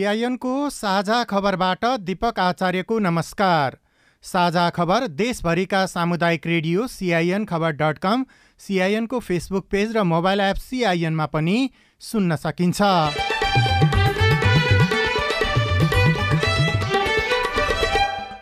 सिआइएनको 0.00 0.52
साझा 0.70 1.16
खबरबाट 1.30 1.84
दीपक 2.00 2.38
आचार्यको 2.40 2.98
नमस्कार। 2.98 3.76
साझा 4.24 4.68
खबर 4.70 5.06
देशभरिका 5.12 5.84
सामुदायिक 5.86 6.46
रेडियो 6.46 6.86
सिआइएन 6.86 7.44
खबर 7.44 7.72
डट 7.72 7.98
कम 7.98 8.24
सिआइएनको 8.60 9.18
फेसबुक 9.20 9.66
पेज 9.70 9.96
र 9.96 10.02
मोबाइल 10.06 10.40
एप 10.40 10.56
सिआइएनमा 10.58 11.26
पनि 11.26 11.58
सुन्न 12.02 12.36
सकिन्छ। 12.38 12.80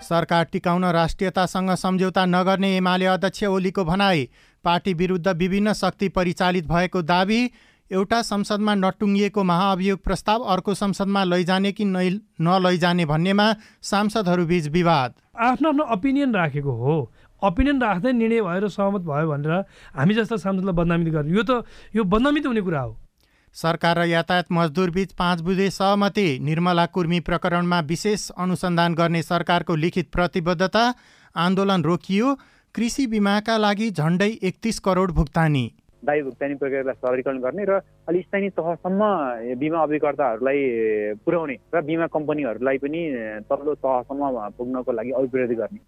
सरकार 0.04 0.44
टिकाउन 0.52 0.84
राष्ट्रियतासँग 0.94 1.74
सम्झौता 1.76 2.26
नगर्ने 2.28 2.76
एमाले 2.76 3.06
अध्यक्ष 3.08 3.44
ओलीको 3.46 3.84
भनाई 3.84 4.28
पार्टी 4.64 4.94
विरुद्ध 4.94 5.26
विभिन्न 5.28 5.72
शक्ति 5.76 6.08
परिचालित 6.14 6.68
भएको 6.68 7.02
दावी 7.04 7.40
एउटा 7.90 8.20
संसदमा 8.22 8.74
नटुङ्गिएको 8.74 9.42
महाअभियोग 9.44 9.98
प्रस्ताव 10.04 10.42
अर्को 10.44 10.74
संसदमा 10.74 11.22
लैजाने 11.24 11.72
कि 11.72 11.84
नै 11.84 12.08
नलैजाने 12.40 13.04
भन्नेमा 13.04 13.46
सांसदहरूबीच 13.82 14.68
विवाद। 14.68 15.14
आफ्नो 15.40 15.68
आफ्नो 15.68 15.84
ओपिनियन 15.92 16.34
राखेको 16.34 16.72
हो। 16.72 16.96
ओपिनियन 17.42 17.80
राख्दै 17.82 18.12
निर्णय 18.12 18.40
भएर 18.42 18.68
सहमत 18.68 19.02
भयो 19.08 19.28
भनेर 19.30 19.52
हामी 19.96 20.14
जस्ता 20.14 20.36
सांसदलाई 20.36 20.74
बदनामित 20.74 21.08
गर्ने 21.08 21.32
यो 21.32 21.42
त 21.42 21.64
यो 21.96 22.04
बदनामित 22.04 22.46
हुने 22.46 22.60
कुरा 22.60 22.80
हो। 22.80 22.96
सरकार 23.56 23.98
र 23.98 24.04
यातायात 24.04 24.52
मजदुरबीच 24.52 25.12
पाँच 25.12 25.40
बुधे 25.40 25.70
सहमति 25.70 26.28
निर्मला 26.44 26.86
कुर्मी 26.92 27.20
प्रकरणमा 27.24 27.80
विशेष 27.88 28.28
अनुसन्धान 28.36 28.94
गर्ने 28.94 29.22
सरकारको 29.22 29.76
लिखित 29.76 30.12
प्रतिबद्धता 30.12 30.84
आन्दोलन 31.36 31.82
रोकियो। 31.84 32.36
कृषि 32.74 33.06
बिमाका 33.06 33.56
लागि 33.56 33.90
झन्डै 33.90 34.30
एकतिस 34.42 34.78
करोड 34.78 35.10
भुक्तानी। 35.10 35.66
दायी 36.02 36.22
भुक्तानी 36.22 36.54
प्रक्रियालाई 36.54 36.94
सरलीकरण 36.94 37.38
गर्ने 37.40 37.64
र 37.64 37.80
अलि 38.08 38.20
स्थानीय 38.22 38.50
तहसम्म 38.50 39.02
बिमा 39.58 39.82
अभिकर्ताहरूलाई 39.82 40.60
पुर्याउने 41.24 41.56
र 41.74 41.82
बिमा 41.82 42.06
कम्पनीहरूलाई 42.06 42.78
पनि 42.78 43.00
तल्लो 43.50 43.74
तहसम्म 43.76 44.48
पुग्नको 44.58 44.92
लागि 44.92 45.10
अभिवृद्धि 45.18 45.54
गर्ने। 45.54 45.80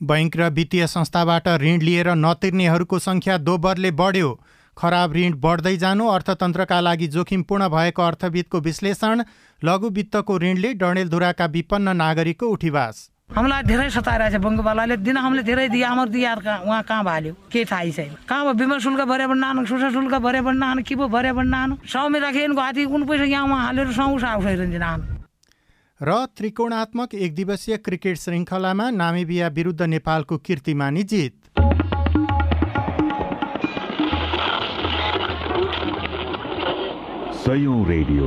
बैङ्क 0.00 0.36
र 0.36 0.48
वित्तीय 0.50 0.86
संस्थाबाट 0.86 1.48
ऋण 1.62 1.78
लिएर 1.82 2.08
नतिर्नेहरूको 2.16 2.98
सङ्ख्या 2.98 3.38
दोब्बरले 3.40 3.90
बढ्यो। 4.00 4.30
खराब 4.76 5.12
ऋण 5.12 5.32
बढ्दै 5.40 5.76
जानु 5.76 6.04
अर्थतन्त्रका 6.08 6.80
लागि 6.80 7.06
जोखिमपूर्ण 7.14 7.68
भएको 7.68 8.02
अर्थविदको 8.02 8.60
विश्लेषण 8.60 9.22
लघु 9.62 9.88
वित्तको 9.96 10.38
ऋणले 10.38 10.72
डडेलधुराका 10.74 11.46
विपन्न 11.54 11.96
नागरिकको 11.96 12.46
उठिवास। 12.48 12.96
हामीलाई 13.32 13.62
धेरै 13.64 13.88
सताइरहेको 13.96 14.36
छ 14.36 14.44
बङ्गवालाले 14.44 14.96
दिन 15.08 15.16
हामीले 15.16 15.42
धेरै 15.42 15.68
दिए 15.72 15.84
हाम्रो 15.88 16.12
दिया 16.12 16.32
उहाँ 16.68 16.82
कहाँ 16.84 17.04
भाल्यो? 17.04 17.32
के 17.52 17.64
थाहै 17.64 17.90
छैन 17.96 18.12
कहाँ 18.28 18.44
भयो? 18.44 18.54
बिमा 18.60 18.76
शुल्क 18.84 19.00
भरे 19.08 19.26
पनि 19.26 19.40
नानु 19.40 19.64
सुसा 19.66 19.88
शुल्क 19.96 20.14
भरे 20.20 20.40
पनि 20.44 20.58
नानु 20.58 20.82
के 20.84 20.94
पो 21.00 21.08
भरे 21.08 21.32
पनि 21.32 21.48
नानु 21.48 21.74
सौमे 21.88 22.18
राखिएको 22.20 22.60
हाती 22.60 22.84
कुन 22.92 23.02
पैसा 23.08 23.24
यहाँ 23.24 23.44
उहाँ 23.48 23.64
हालेर 23.66 23.88
सौस 23.96 24.24
आउँछ 24.24 24.76
नानु 24.84 25.04
र 26.00 26.10
त्रिकोणात्मक 26.36 27.14
एक 27.14 27.34
दिवसीय 27.34 27.76
क्रिकेट 27.78 28.16
श्रृङ्खलामा 28.18 28.90
नामिबिया 28.90 29.48
विरुद्ध 29.48 29.82
नेपालको 29.82 30.38
कीर्तिमानी 30.46 31.02
जित। 31.02 31.34
सयौं 37.42 37.78
रेडियो। 37.86 38.26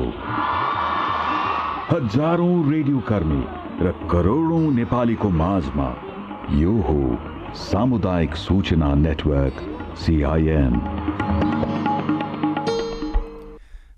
हजारौं 1.88 2.54
रेडियो 2.72 3.00
कर्मी 3.00 3.44
र 3.80 3.90
करोडौं 4.12 4.62
नेपालीको 4.74 5.30
माझमा 5.32 5.90
यो 6.60 6.72
हो 6.88 6.96
सामुदायिक 7.56 8.36
सूचना 8.36 8.88
नेटवर्क 9.02 9.60
सिआइएन 9.98 10.80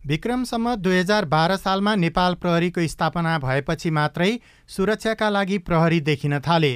विक्रमसम्म 0.06 0.76
दुई 0.82 0.98
हजार 0.98 1.26
बाह्र 1.36 1.56
सालमा 1.56 1.96
नेपाल 2.04 2.36
प्रहरीको 2.44 2.88
स्थापना 2.88 3.38
भएपछि 3.40 3.92
मात्रै 4.00 4.30
सुरक्षाका 4.70 5.30
लागि 5.30 5.58
प्रहरी 5.70 6.00
देखिन 6.12 6.40
थाले। 6.40 6.74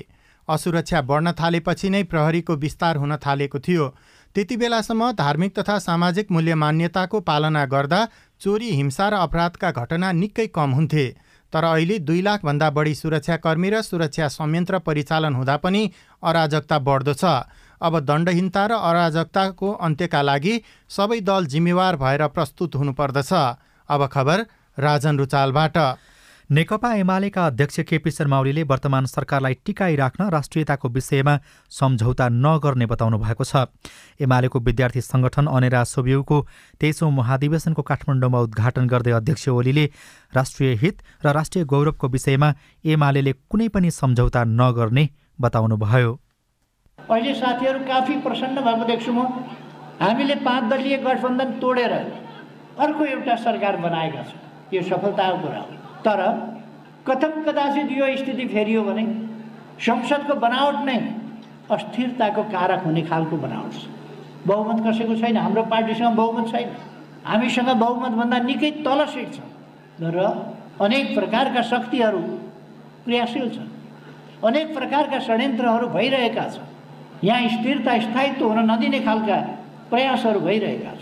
असुरक्षा 0.47 1.01
बढ्न 1.01 1.31
थालेपछि 1.39 1.89
नै 1.89 2.03
प्रहरीको 2.03 2.55
विस्तार 2.55 2.97
हुन 2.97 3.15
थालेको 3.25 3.59
थियो। 3.59 3.85
त्यति 4.35 4.55
बेलासम्म 4.57 5.11
धार्मिक 5.13 5.59
तथा 5.59 5.77
सामाजिक 5.79 6.31
मूल्य 6.31 6.55
मान्यताको 6.55 7.19
पालना 7.19 7.65
गर्दा 7.65 7.99
चोरी 8.41 8.69
हिंसा 8.71 9.07
र 9.09 9.13
अपराधका 9.21 9.71
घटना 9.73 10.11
निकै 10.13 10.47
कम 10.49 10.71
हुन्थे 10.71 11.05
तर 11.53 11.63
अहिले 11.63 11.97
दुई 12.01 12.21
लाखभन्दा 12.21 12.69
बढी 12.71 12.93
सुरक्षाकर्मी 12.95 13.69
र 13.69 13.81
सुरक्षा 13.81 14.27
संयन्त्र 14.29 14.79
परिचालन 14.81 15.33
हुँदा 15.35 15.57
पनि 15.63 15.81
अराजकता 16.23 16.77
बढ्दो 16.79 17.13
छ। 17.13 17.23
अब 17.81 17.99
दण्डहीनता 18.01 18.63
र 18.65 18.71
अराजकताको 18.89 19.71
अन्त्यका 19.85 20.21
लागि 20.21 20.53
सबै 20.89 21.19
दल 21.21 21.45
जिम्मेवार 21.53 21.95
भएर 21.97 22.27
प्रस्तुत 22.29 22.75
हुनुपर्दछ। 22.75 23.31
अब 23.89 24.01
खबर 24.07 24.45
राजन 24.77 25.17
रुचालबाट। 25.17 25.77
नेकपा 26.51 26.93
एमालेका 26.93 27.45
अध्यक्ष 27.47 27.79
केपी 27.89 28.11
शर्मा 28.11 28.39
ओलीले 28.39 28.63
वर्तमान 28.69 29.05
सरकारलाई 29.05 29.53
टिकाइराख्न 29.65 30.27
राष्ट्रियताको 30.29 30.89
विषयमा 30.89 31.37
सम्झौता 31.71 32.27
नगर्ने 32.29 32.85
बताउनु 32.91 33.17
भएको 33.17 33.43
छ। 33.43 33.71
एमालेको 34.19 34.59
विद्यार्थी 34.59 35.01
सङ्गठन 35.01 35.47
अनेरा 35.47 35.83
सोभ्यूको 35.85 36.41
तेइसौँ 36.81 37.11
महाधिवेशनको 37.11 37.81
काठमाडौँमा 37.81 38.39
उद्घाटन 38.41 38.87
गर्दै 38.87 39.11
अध्यक्ष 39.13 39.47
ओलीले 39.49 39.85
राष्ट्रिय 40.33 40.73
हित 40.83 40.95
र 41.23 41.31
राष्ट्रिय 41.31 41.63
गौरवको 41.71 42.07
विषयमा 42.09 42.53
एमाले 42.85 43.33
कुनै 43.47 43.67
पनि 43.71 43.91
सम्झौता 43.93 44.43
नगर्ने 44.43 45.07
बताउनुभयो। 45.39 46.11
अहिले 46.99 47.33
साथीहरू 47.39 47.79
काफी 47.87 48.19
प्रसन्न 48.27 48.67
भएको 48.67 48.85
देख्छु 48.91 49.11
म। 49.13 49.19
हामीले 50.03 50.35
पाँच 50.43 50.63
दलीय 50.69 50.97
गठबन्धन 51.07 51.59
तोडेर 51.63 51.93
अर्को 52.77 53.05
एउटा 53.07 53.35
सरकार 53.39 53.77
बनाएका 53.79 54.23
छौँ। 54.23 54.41
यो 54.73 54.81
सफलताको 54.83 55.37
कुरा 55.43 55.61
हो। 55.61 55.79
तर 56.05 56.21
कथम 57.07 57.41
कदाचित 57.43 57.91
यो 57.91 58.05
स्थिति 58.17 58.45
फेरियो 58.47 58.81
भने 58.83 59.05
संसदको 59.79 60.33
बनावट 60.37 60.85
नै 60.85 60.97
अस्थिरताको 61.71 62.43
कारक 62.51 62.83
हुने 62.85 63.01
खालको 63.01 63.37
बनावट 63.37 63.73
छ। 63.73 63.83
बहुमत 64.47 64.77
कसैको 64.87 65.15
छैन 65.15 65.37
हाम्रो 65.37 65.63
पार्टीसँग 65.71 66.15
बहुमत 66.15 66.51
छैन। 66.51 66.69
हामीसँग 67.25 67.69
बहुमतभन्दा 67.79 68.37
निकै 68.49 68.71
तल 68.85 69.05
सिट 69.07 69.33
छ। 69.33 69.39
र 70.01 70.17
अनेक 70.81 71.13
प्रकारका 71.15 71.61
शक्तिहरू 71.71 72.21
क्रियाशील 73.05 73.49
छन्। 73.49 73.69
अनेक 74.45 74.67
प्रकारका 74.75 75.19
षड्यन्त्रहरू 75.19 75.87
भइरहेका 75.87 76.45
छन्। 76.49 76.69
यहाँ 77.23 77.47
स्थिरता 77.49 77.99
स्थायित्व 78.01 78.45
हुन 78.47 78.59
नदिने 78.71 78.99
खालका 78.99 79.37
प्रयासहरू 79.89 80.39
भइरहेका 80.39 80.91
छन्। 80.91 81.00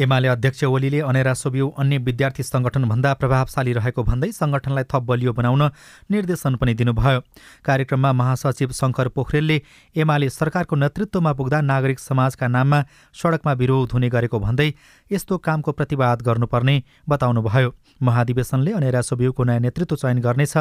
एमाले 0.00 0.28
अध्यक्ष 0.28 0.64
ओलीले 0.64 1.00
अनेरा 1.04 1.32
सोब्यू 1.34 1.66
अन्य 1.78 1.98
विद्यार्थी 2.00 2.42
सङ्गठनभन्दा 2.42 3.12
प्रभावशाली 3.20 3.72
रहेको 3.78 4.02
भन्दै 4.02 4.30
सङ्गठनलाई 4.32 4.84
थप 4.92 5.02
बलियो 5.10 5.32
बनाउन 5.32 5.62
निर्देशन 6.10 6.54
पनि 6.56 6.74
दिनुभयो। 6.74 7.20
कार्यक्रममा 7.64 8.12
महासचिव 8.20 8.72
शङ्कर 8.80 9.08
पोखरेलले 9.16 9.56
एमाले 9.96 10.28
सरकारको 10.30 10.76
नेतृत्वमा 10.76 11.32
पुग्दा 11.32 11.60
नागरिक 11.72 11.98
समाजका 12.00 12.48
नाममा 12.48 12.80
सडकमा 13.14 13.52
विरोध 13.60 13.92
हुने 13.92 14.08
गरेको 14.08 14.38
भन्दै 14.40 14.68
यस्तो 15.12 15.38
कामको 15.38 15.72
प्रतिवाद 15.72 16.22
गर्नुपर्ने 16.22 16.82
बताउनुभयो। 17.08 17.74
महाधिवेशनले 18.02 18.72
अनेरा 18.72 19.00
सोब्यूको 19.00 19.44
नयाँ 19.44 19.60
नेतृत्व 19.60 19.96
चयन 19.96 20.18
गर्नेछ। 20.20 20.56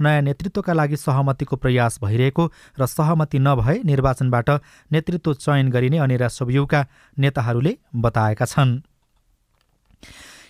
नयाँ 0.00 0.22
नेतृत्वका 0.22 0.72
लागि 0.72 0.96
सहमतिको 0.96 1.56
प्रयास 1.56 1.98
भइरहेको 2.04 2.44
र 2.80 2.86
सहमति 2.86 3.38
नभए 3.38 3.80
निर्वाचनबाट 3.84 4.50
नेतृत्व 4.92 5.34
चयन 5.34 5.70
गरिने 5.70 5.98
अनेरा 5.98 6.28
सोब्यूका 6.28 6.86
नेताहरूले 7.16 7.76
बताएका 7.96 8.44
छन्। 8.44 8.91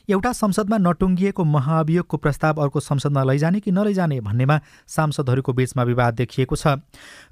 एउटा 0.08 0.32
संसदमा 0.32 0.76
नटुङ्गिएको 0.78 1.44
महाअभियोगको 1.44 2.16
प्रस्ताव 2.16 2.60
अर्को 2.62 2.80
संसदमा 2.80 3.22
लैजाने 3.22 3.60
कि 3.60 3.70
नलैजाने 3.70 4.20
भन्नेमा 4.20 4.58
सांसदहरूको 4.86 5.52
बीचमा 5.52 5.82
विवाद 5.82 6.14
देखिएको 6.14 6.56
छ। 6.56 6.66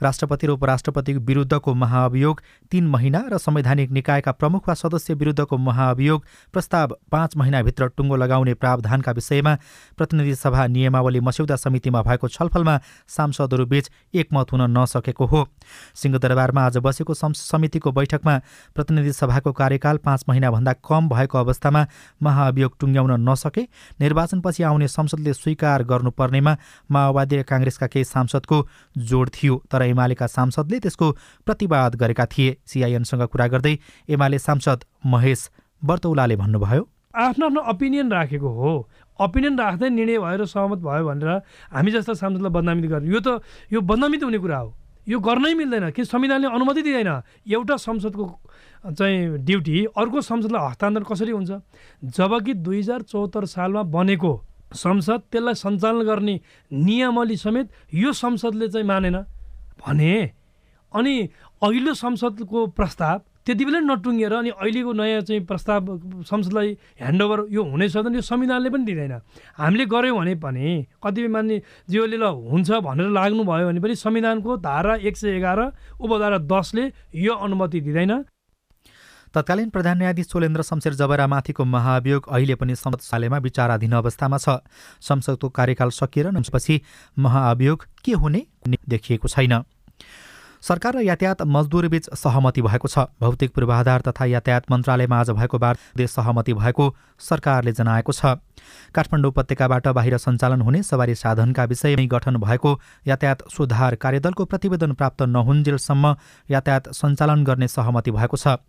राष्ट्रपति 0.03 0.47
र 0.47 0.51
उपराष्ट्रपति 0.51 1.13
विरुद्धको 1.13 1.75
महाअभियोग 1.75 2.43
तीन 2.71 2.87
महिना 2.87 3.25
र 3.33 3.39
संवैधानिक 3.39 3.91
निकायका 3.91 4.33
प्रमुख 4.33 4.69
वा 4.69 4.75
सदस्य 4.75 5.15
विरुद्धको 5.15 5.59
महाअभियोग 5.59 6.25
प्रस्ताव 6.53 6.97
पाँच 7.11 7.37
महिनाभित्र 7.37 7.89
टुङ्गो 7.89 8.17
लगाउने 8.17 8.55
प्रावधानका 8.55 9.13
विषयमा 9.13 9.57
प्रतिनिधि 9.99 10.35
सभा 10.35 10.67
नियमावली 10.67 11.21
मस्यौदा 11.21 11.57
समितिमा 11.57 12.03
भएको 12.03 12.29
छलफलमा 12.29 12.79
सांसदहरूबीच 13.09 13.91
एकमत 14.15 14.53
हुन 14.53 14.63
नसकेको 14.79 15.27
हो। 15.27 15.47
सिंहदरबारमा 15.95 16.67
आज 16.67 16.77
बसेको 16.79 17.15
समितिको 17.15 17.93
बैठकमा 17.93 18.39
प्रतिनिधि 18.75 19.13
सभाको 19.13 19.53
कार्यकाल 19.53 19.97
पाँच 19.99 20.25
महिनाभन्दा 20.29 20.73
कम 20.87 21.09
भएको 21.09 21.39
अवस्थामा 21.39 21.87
महाअभियोग 22.23 22.59
अभियोग 22.61 22.77
टुङ्ग्याउन 22.81 23.13
नसके 23.25 23.63
निर्वाचनपछि 24.01 24.63
आउने 24.63 24.89
संसदले 24.89 25.33
स्वीकार 25.33 25.83
गर्नुपर्नेमा 25.85 26.53
माओवादी 26.93 27.37
र 27.37 27.43
काङ्ग्रेसका 27.49 27.87
केही 27.89 28.05
सांसदको 28.05 28.59
जोड 29.09 29.29
थियो 29.33 29.55
तर 29.73 29.83
एमालेका 29.83 30.27
सांसदले 30.29 30.79
त्यसको 30.85 31.07
प्रतिवाद 31.47 31.97
गरेका 31.97 32.25
थिए। 32.27 32.57
सिआइएनसँग 32.63 33.23
कुरा 33.33 33.47
गर्दै 33.49 33.75
एमाले 34.09 34.39
सांसद 34.39 34.85
महेश 35.07 35.41
बर्तौलाले 35.83 36.37
भन्नुभयो 36.37 36.83
आफ्नो 37.11 37.47
आफ्नो 37.47 37.61
ओपिनियन 37.73 38.13
राखेको 38.13 38.49
हो। 38.49 38.73
ओपिनियन 39.19 39.59
राख्दै 39.59 39.89
निर्णय 39.91 40.19
भएर 40.21 40.45
सहमत 40.47 40.79
भयो 40.85 41.05
भनेर 41.09 41.31
हामी 41.73 41.91
जस्ता 41.91 42.15
सांसदलाई 42.15 42.53
बदनामित 42.53 42.87
गर्ने 42.91 43.09
यो 43.09 43.21
त 43.25 43.41
यो 43.73 43.81
बदनामित 43.81 44.23
हुने 44.25 44.39
कुरा 44.39 44.59
हो। 44.59 44.69
यो 45.11 45.19
गर्नै 45.19 45.55
मिल्दैन। 45.55 45.91
कि 45.91 46.05
संविधानले 46.05 46.47
अनुमति 46.47 46.83
दिँदैन। 46.83 47.11
एउटा 47.51 47.77
संसदको 47.77 48.25
चाहिँ 48.95 49.39
ड्युटी 49.43 49.85
अर्को 49.99 50.21
संसदलाई 50.21 50.69
हस्तान्तरण 50.71 51.05
कसरी 51.05 51.33
हुन्छ? 51.33 51.51
जबकि 52.05 52.55
दुई 52.55 52.79
हजार 52.79 53.03
चौहत्तर 53.03 53.45
सालमा 53.45 53.83
बनेको 53.91 54.33
संसद 54.75 55.21
त्यसलाई 55.33 55.55
सञ्चालन 55.55 56.03
गर्ने 56.07 56.41
नियमावली 56.71 57.37
समेत 57.37 57.71
यो 57.95 58.13
संसदले 58.13 58.69
चाहिँ 58.69 58.87
मानेन। 58.87 59.17
भने 59.83 60.15
अनि 60.95 61.15
अघिल्लो 61.63 61.95
संसदको 61.95 62.67
प्रस्ताव 62.79 63.19
त्यति 63.51 63.65
बेला 63.67 63.79
नटुङ्गेर 63.83 64.33
अनि 64.33 64.51
अहिलेको 64.55 64.93
नयाँ 64.95 65.21
चाहिँ 65.27 65.43
प्रस्ताव 65.43 65.83
संसदलाई 66.23 66.69
ह्यान्डओभर 67.03 67.41
यो 67.51 67.63
हुनै 67.67 67.89
सक्दैन 67.91 68.15
यो 68.15 68.23
संविधानले 68.23 68.71
पनि 68.71 68.85
दिँदैन। 68.87 69.15
हामीले 69.59 69.85
गऱ्यौँ 69.91 70.19
भने 70.19 70.35
पनि 70.39 70.87
कतिपय 71.03 71.29
मान्ने 71.35 71.57
जीवले 71.91 72.17
ल 72.17 72.31
हुन्छ 72.31 72.71
भनेर 72.79 73.11
लाग्नुभयो 73.11 73.67
भने 73.67 73.81
पनि 73.83 73.95
संविधानको 73.99 74.57
धारा 74.63 74.95
एक 75.03 75.17
सय 75.19 75.43
एघार 75.43 75.61
उपधारा 75.99 76.39
दसले 76.47 76.85
यो 77.19 77.35
अनुमति 77.35 77.81
दिँदैन। 77.81 78.23
तत्कालीन 79.35 79.69
प्रधान 79.71 79.99
न्यायाधीश 79.99 80.27
सोलेन्द्र 80.27 80.63
शमशेर 80.63 80.95
जबरामाथिको 80.95 81.65
महाभियोग 81.65 82.23
अहिले 82.31 82.55
पनि 82.55 82.75
संसदशालेमा 82.77 83.39
विचाराधीन 83.39 83.93
अवस्थामा 83.99 84.39
छ। 84.39 84.63
संसदको 85.03 85.49
कार्यकाल 85.51 85.91
सकिएर 85.91 86.31
पछि 86.55 86.81
महाअभियोग 87.19 87.79
के 88.05 88.13
हुने 88.15 88.47
देखिएको 88.89 89.29
छैन। 89.29 89.55
सरकार 90.63 90.95
र 90.95 91.01
यातायात 91.01 91.43
मजदुरबीच 91.43 92.09
सहमति 92.15 92.63
भएको 92.63 92.89
छ। 92.89 92.99
भौतिक 93.21 93.51
पूर्वाधार 93.55 94.01
तथा 94.01 94.25
यातायात 94.27 94.71
मन्त्रालयमा 94.71 95.21
आज 95.21 95.31
भएको 95.31 95.59
वार्ता 95.59 96.07
सहमति 96.07 96.53
भएको 96.55 96.85
सरकारले 97.19 97.73
जनाएको 97.73 98.13
छ। 98.13 98.37
काठमाडौँ 98.95 99.31
उपत्यकाबाट 99.31 99.89
बाहिर 99.89 100.17
सञ्चालन 100.19 100.61
हुने 100.61 100.83
सवारी 100.83 101.15
साधनका 101.15 101.65
विषयमै 101.65 102.07
गठन 102.07 102.37
भएको 102.37 102.71
यातायात 103.07 103.49
सुधार 103.49 103.95
कार्यदलको 103.97 104.45
प्रतिवेदन 104.45 104.93
प्राप्त 104.93 105.23
नहुन्जेलसम्म 105.23 106.15
यातायात 106.51 106.93
सञ्चालन 106.93 107.45
गर्ने 107.45 107.69
सहमति 107.69 108.11
भएको 108.11 108.37
छ। 108.37 108.61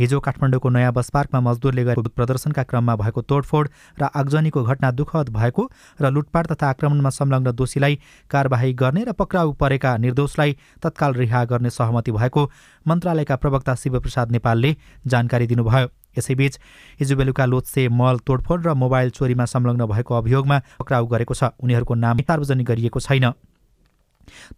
हिजो 0.00 0.20
काठमाडौँको 0.20 0.68
नयाँ 0.68 0.92
बस 0.92 1.10
पार्कमा 1.10 1.40
मजदुरले 1.40 1.84
गरेको 1.84 2.02
प्रदर्शनका 2.16 2.62
क्रममा 2.64 2.96
भएको 2.96 3.22
तोडफोड 3.22 3.68
र 4.00 4.08
आगजनीको 4.16 4.62
घटना 4.64 4.90
दुःखद 4.96 5.28
भएको 5.30 5.62
र 6.00 6.10
लुटपाट 6.10 6.46
तथा 6.52 6.68
आक्रमणमा 6.70 7.10
संलग्न 7.10 7.52
दोषीलाई 7.52 7.98
कारवाही 8.30 8.72
गर्ने 8.74 9.04
र 9.04 9.12
पक्राउ 9.12 9.52
परेका 9.60 9.96
निर्दोषलाई 9.98 10.56
तत्काल 10.82 11.12
रिहा 11.14 11.44
गर्ने 11.44 11.70
सहमति 11.70 12.12
भएको 12.12 12.50
मन्त्रालयका 12.86 13.36
प्रवक्ता 13.36 13.74
शिवप्रसाद 13.76 14.32
नेपालले 14.32 14.76
जानकारी 15.06 15.46
दिनुभयो। 15.46 15.88
यसैबीच 16.18 16.58
हिजो 17.00 17.16
बेलुका 17.16 17.44
लोत्से 17.46 17.88
मल 17.90 18.18
तोडफोड 18.26 18.66
र 18.66 18.74
मोबाइल 18.74 19.10
चोरीमा 19.10 19.44
संलग्न 19.44 19.86
भएको 19.86 20.14
अभियोगमा 20.14 20.58
पक्राउ 20.80 21.06
गरेको 21.06 21.34
छ। 21.34 21.52
उनीहरूको 21.60 21.94
नाम 21.94 22.18
सार्वजनिक 22.24 22.66
गरिएको 22.66 23.00
छैन। 23.00 23.32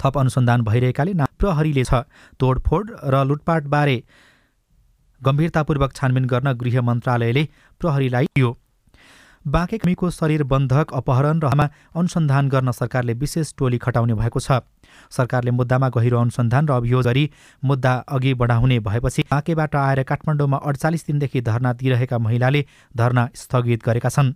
थप 0.00 0.18
अनुसन्धान 0.18 0.62
भइरहेकाले 0.62 1.12
प्रहरीले 1.40 1.84
छ। 1.84 2.06
तोडफोड 2.40 2.84
र 3.04 3.24
लुटपाटबारे 3.24 3.96
गम्भीरतापूर्वक 5.22 5.92
छानबिन 5.94 6.24
गर्न 6.26 6.52
गृह 6.54 6.80
मन्त्रालयले 6.82 7.48
प्रहरीलाई 7.80 8.26
दियो 8.36 8.56
बाँकेको 9.44 10.08
शरीर 10.10 10.42
बन्धक 10.44 10.92
अपहरण 10.94 11.40
र 11.40 11.68
अनुसन्धान 11.96 12.48
गर्न 12.48 12.70
सरकारले 12.72 13.12
विशेष 13.14 13.52
टोली 13.58 13.78
खटाउने 13.78 14.14
भएको 14.14 14.40
छ। 14.40 14.60
सरकारले 15.10 15.50
मुद्दामा 15.50 15.88
गहिरो 15.88 16.18
अनुसन्धान 16.18 16.68
र 16.68 16.72
अभियोग 16.72 17.02
गरी 17.02 17.24
मुद्दा 17.62 17.92
अघि 18.08 18.34
बढाउने 18.34 18.78
भएपछि 18.80 19.22
बाँकेबाट 19.30 19.74
आएर 19.76 20.02
काठमाडौँमा 20.02 20.56
अडचालिस 20.62 21.06
दिनदेखि 21.06 21.40
धरना 21.42 21.72
दिइरहेका 21.72 22.18
महिलाले 22.18 22.64
धरना 22.96 23.28
स्थगित 23.34 23.82
गरेका 23.82 24.08
छन्। 24.08 24.32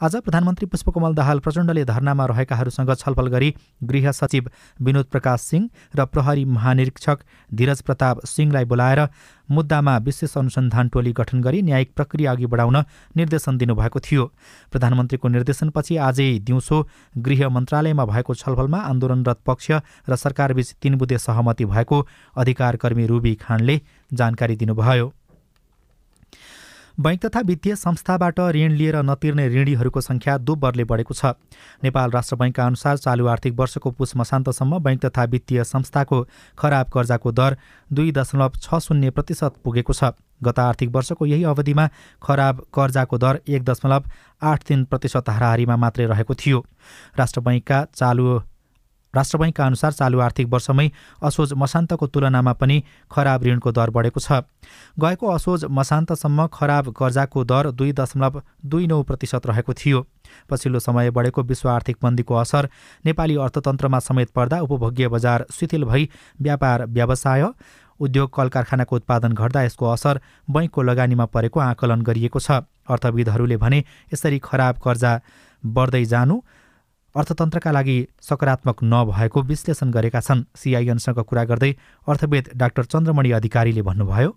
आज 0.00 0.14
प्रधानमन्त्री 0.16 0.66
पुष्पकमल 0.66 1.14
दाहाल 1.14 1.38
प्रचण्डले 1.38 1.84
धरनामा 1.84 2.26
रहेकाहरूसँग 2.26 2.92
छलफल 2.98 3.26
गरी 3.28 3.52
गृह 3.84 4.10
सचिव 4.12 4.48
विनोद 4.80 5.06
प्रकाश 5.06 5.40
सिंह 5.40 5.68
र 5.96 6.04
प्रहरी 6.06 6.44
महानिरीक्षक 6.46 7.24
धीरज 7.50 7.82
प्रताप 7.82 8.24
सिंहलाई 8.26 8.64
बोलाएर 8.64 9.06
मुद्दामा 9.48 9.96
विशेष 9.98 10.36
अनुसन्धान 10.38 10.88
टोली 10.88 11.12
गठन 11.12 11.40
गरी 11.42 11.60
न्यायिक 11.62 11.92
प्रक्रिया 11.96 12.32
अघि 12.32 12.46
बढाउन 12.46 12.76
निर्देशन 13.16 13.58
दिनुभएको 13.58 14.00
थियो। 14.00 14.24
प्रधानमन्त्रीको 14.72 15.28
निर्देशनपछि 15.28 15.96
आजै 16.08 16.32
दिउँसो 16.40 16.82
गृह 17.18 17.48
मन्त्रालयमा 17.50 18.04
भएको 18.06 18.34
छलफलमा 18.34 18.78
आन्दोलनरत 18.88 19.40
पक्ष 19.46 19.70
र 20.08 20.16
सरकारबीच 20.16 20.74
तीन 20.82 20.96
बुधे 20.96 21.18
सहमति 21.20 21.64
भएको 21.66 22.06
अधिकारकर्मी 22.36 23.06
रुबी 23.06 23.34
खानले 23.36 23.80
जानकारी 24.12 24.56
दिनुभयो। 24.56 25.12
बैङ्क 27.00 27.20
तथा 27.24 27.40
वित्तीय 27.40 27.74
संस्थाबाट 27.76 28.40
ऋण 28.54 28.72
लिएर 28.76 28.96
नतिर्ने 29.00 29.46
ऋणीहरूको 29.48 30.00
सङ्ख्या 30.00 30.36
दोब्बरले 30.38 30.84
बढेको 30.84 31.14
छ। 31.14 31.32
नेपाल 31.80 32.10
राष्ट्र 32.12 32.36
बैङ्कका 32.36 32.66
अनुसार 32.66 32.96
चालु 32.96 33.26
आर्थिक 33.26 33.54
वर्षको 33.56 33.90
पुष 33.96 34.12
मसान्तसम्म 34.16 34.78
बैङ्क 34.84 35.04
तथा 35.04 35.24
वित्तीय 35.32 35.64
संस्थाको 35.64 36.18
खराब 36.58 36.90
कर्जाको 36.92 37.32
दर 37.32 37.56
दुई 37.90 38.12
दशमलव 38.12 38.60
छ 38.60 38.82
शून्य 38.84 39.10
प्रतिशत 39.16 39.64
पुगेको 39.64 39.92
छ। 39.92 40.12
गत 40.44 40.58
आर्थिक 40.60 40.90
वर्षको 40.92 41.26
यही 41.26 41.44
अवधिमा 41.48 41.88
खराब 42.20 42.64
कर्जाको 42.68 43.18
दर 43.18 43.40
एक 43.48 43.64
दशमलव 43.64 44.04
आठ 44.42 44.68
तिन 44.68 44.84
प्रतिशत 44.84 45.28
हाराहारीमा 45.30 45.76
मात्रै 45.80 46.06
रहेको 46.06 46.34
थियो। 46.36 46.64
राष्ट्र 47.16 47.40
बैङ्कका 47.40 47.84
चालु 47.96 48.40
राष्ट्र 49.14 49.38
बैङ्कका 49.38 49.66
अनुसार 49.66 49.92
चालु 49.92 50.20
आर्थिक 50.20 50.46
वर्षमै 50.48 50.88
असोज 51.22 51.52
मसान्तको 51.56 52.06
तुलनामा 52.06 52.52
पनि 52.52 52.82
खराब 53.10 53.44
ऋणको 53.44 53.72
दर 53.72 53.90
बढेको 53.90 54.20
छ। 54.20 54.44
गएको 55.00 55.26
असोज 55.30 55.64
मसान्तसम्म 55.70 56.46
खराब 56.52 56.92
कर्जाको 56.92 57.44
दर 57.44 57.70
दुई 57.72 57.92
दशमलव 57.92 58.42
दुई 58.64 58.86
नौ 58.86 59.02
प्रतिशत 59.02 59.46
रहेको 59.46 59.72
थियो। 59.74 60.06
पछिल्लो 60.50 60.78
समय 60.78 61.10
बढेको 61.10 61.42
विश्व 61.42 61.68
आर्थिक 61.68 61.96
मन्दीको 62.04 62.34
असर 62.36 62.68
नेपाली 63.04 63.36
अर्थतन्त्रमा 63.36 63.98
समेत 64.00 64.30
पर्दा 64.30 64.60
उपभोग्य 64.60 65.08
बजार 65.08 65.46
शिथिल 65.50 65.84
भई 65.84 66.08
व्यापार 66.40 66.86
व्यवसाय 66.88 67.46
उद्योग 68.00 68.30
कल 68.34 68.48
कारखानाको 68.48 68.96
उत्पादन 68.96 69.32
घट्दा 69.34 69.62
यसको 69.62 69.86
असर 69.86 70.20
बैङ्कको 70.48 70.82
लगानीमा 70.82 71.24
परेको 71.26 71.60
आकलन 71.60 72.02
गरिएको 72.02 72.40
छ। 72.40 72.64
अर्थविदहरूले 72.88 73.56
भने 73.56 73.84
यसरी 74.12 74.38
खराब 74.38 74.78
कर्जा 74.84 75.12
बढ्दै 75.64 76.04
जानु 76.04 76.40
अर्थतन्त्रका 77.16 77.70
लागि 77.70 77.96
सकारात्मक 78.22 78.82
नभएको 78.84 79.42
विश्लेषण 79.42 79.90
गरेका 79.90 80.20
छन्। 80.20 80.44
सिआइएनसँग 80.54 81.18
कुरा 81.20 81.44
गर्दै 81.44 81.72
अर्थवेद 82.08 82.50
डाक्टर 82.56 82.84
चन्द्रमणि 82.84 83.30
अधिकारीले 83.32 83.82
भन्नुभयो 83.82 84.30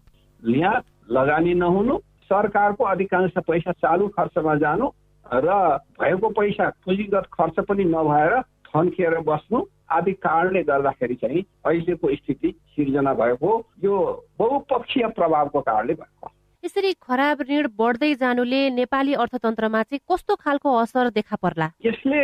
लगानी 1.11 1.53
नहुनु 1.53 1.97
सरकारको 2.25 2.83
अधिकांश 2.83 3.31
पैसा 3.47 3.71
चालु 3.71 4.07
खर्चमा 4.07 4.55
जानु 4.55 4.89
र 5.25 5.77
भएको 6.01 6.29
पैसा 6.29 6.69
पुँजीगत 6.85 7.29
खर्च 7.33 7.59
पनि 7.69 7.83
नभएर 7.85 8.41
थन्किएर 8.41 9.19
बस्नु 9.21 9.61
आदि 9.91 10.11
कारणले 10.11 10.63
गर्दाखेरि 10.63 11.15
चाहिँ 11.15 11.45
अहिलेको 11.65 12.15
स्थिति 12.15 12.55
सिर्जना 12.73 13.13
भएको 13.13 13.51
यो 13.83 13.95
बहुपक्षीय 14.39 15.07
प्रभावको 15.07 15.61
कारणले 15.61 15.93
भएको 15.93 16.32
यसरी 16.63 16.91
खराब 17.03 17.41
ऋण 17.49 17.67
बढ्दै 17.77 18.13
जानुले 18.15 18.59
नेपाली 18.69 19.13
अर्थतन्त्रमा 19.13 19.81
चाहिँ 19.83 19.99
कस्तो 20.11 20.35
खालको 20.35 20.75
असर 20.79 21.09
देखा 21.09 21.35
पर्ला? 21.35 21.67
यसले 21.85 22.21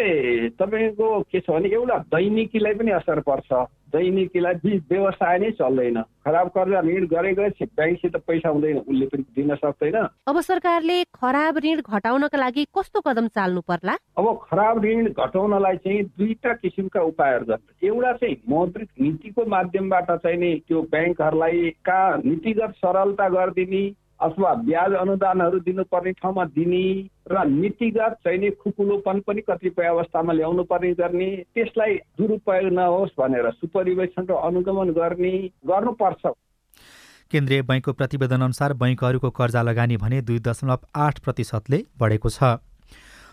तपाईँको 0.56 1.08
के 1.28 1.40
छ 1.40 1.50
भने 1.50 1.68
एउटा 1.76 1.98
दैनिकीलाई 2.08 2.74
पनि 2.80 2.92
असर 2.92 3.20
पर्छ। 3.20 3.52
दैनिकीलाई 3.92 4.78
व्यवसाय 4.92 5.38
नै 5.40 5.52
चल्दैन। 5.60 6.02
खराब 6.24 6.48
कर्जा 6.56 6.80
ऋण 6.88 7.06
गरेको 7.12 7.50
ब्याङ्कसित 7.76 8.16
पैसा 8.16 8.50
हुँदैन 8.50 8.78
उसले 8.88 9.06
पनि 9.12 9.24
दिन 9.36 9.56
सक्दैन। 9.56 10.00
अब 10.28 10.40
सरकारले 10.40 11.04
खराब 11.20 11.58
ऋण 11.58 11.82
घटाउनका 11.84 12.38
लागि 12.38 12.66
कस्तो 12.78 13.02
कदम 13.02 13.28
चाल्नु 13.36 13.62
पर्ला? 13.68 13.94
अब 14.18 14.26
खराब 14.48 14.84
ऋण 14.86 15.06
घटाउनलाई 15.20 15.78
चाहिँ 15.84 16.04
दुईटा 16.16 16.54
किसिमका 16.64 17.02
उपायहरू 17.12 17.46
गर्छ 17.46 17.84
एउटा 17.84 18.12
चाहिँ 18.14 18.42
मौद्रिक 18.50 18.90
नीतिको 19.02 19.46
माध्यमबाट 19.46 20.12
चाहिँ 20.12 20.38
नि 20.38 20.56
त्यो 20.68 20.82
ब्याङ्कहरूलाई 20.92 21.70
का 21.84 22.00
नीतिगत 22.24 22.72
सरलता 22.80 23.30
गरिदिने 23.30 23.90
अथवा 24.20 24.54
ब्याज 24.68 24.94
अनुदानहरू 25.02 25.60
दिनुपर्ने 25.66 26.12
ठाउँमा 26.12 26.44
दिने 26.56 26.86
र 27.32 27.44
नीतिगत 27.50 28.18
चाहिँ 28.24 28.52
खुकुलोपन 28.62 29.20
पनि 29.28 29.42
कतिपय 29.50 29.88
अवस्थामा 29.88 30.34
ल्याउनु 30.34 30.64
पर्ने 30.72 30.92
गर्ने 30.94 31.30
त्यसलाई 31.56 31.96
दुरुपयोग 32.20 32.74
नहोस् 32.74 33.16
भनेर 33.20 33.52
सुपरिवेशन 33.52 34.26
र 34.30 34.34
अनुगमन 34.48 34.92
गर्ने 35.00 35.32
गर्नुपर्छ। 35.68 36.34
केन्द्रीय 37.32 37.62
बैङ्कको 37.62 37.94
प्रतिवेदन 37.94 38.42
अनुसार 38.42 38.74
बैङ्कहरूको 38.76 39.30
कर्जा 39.32 39.62
लगानी 39.62 39.98
भने 39.98 40.22
दुई 40.28 40.40
दशमलव 40.48 40.80
आठ 40.98 41.20
प्रतिशतले 41.20 41.80
बढेको 42.00 42.30
छ। 42.30 42.58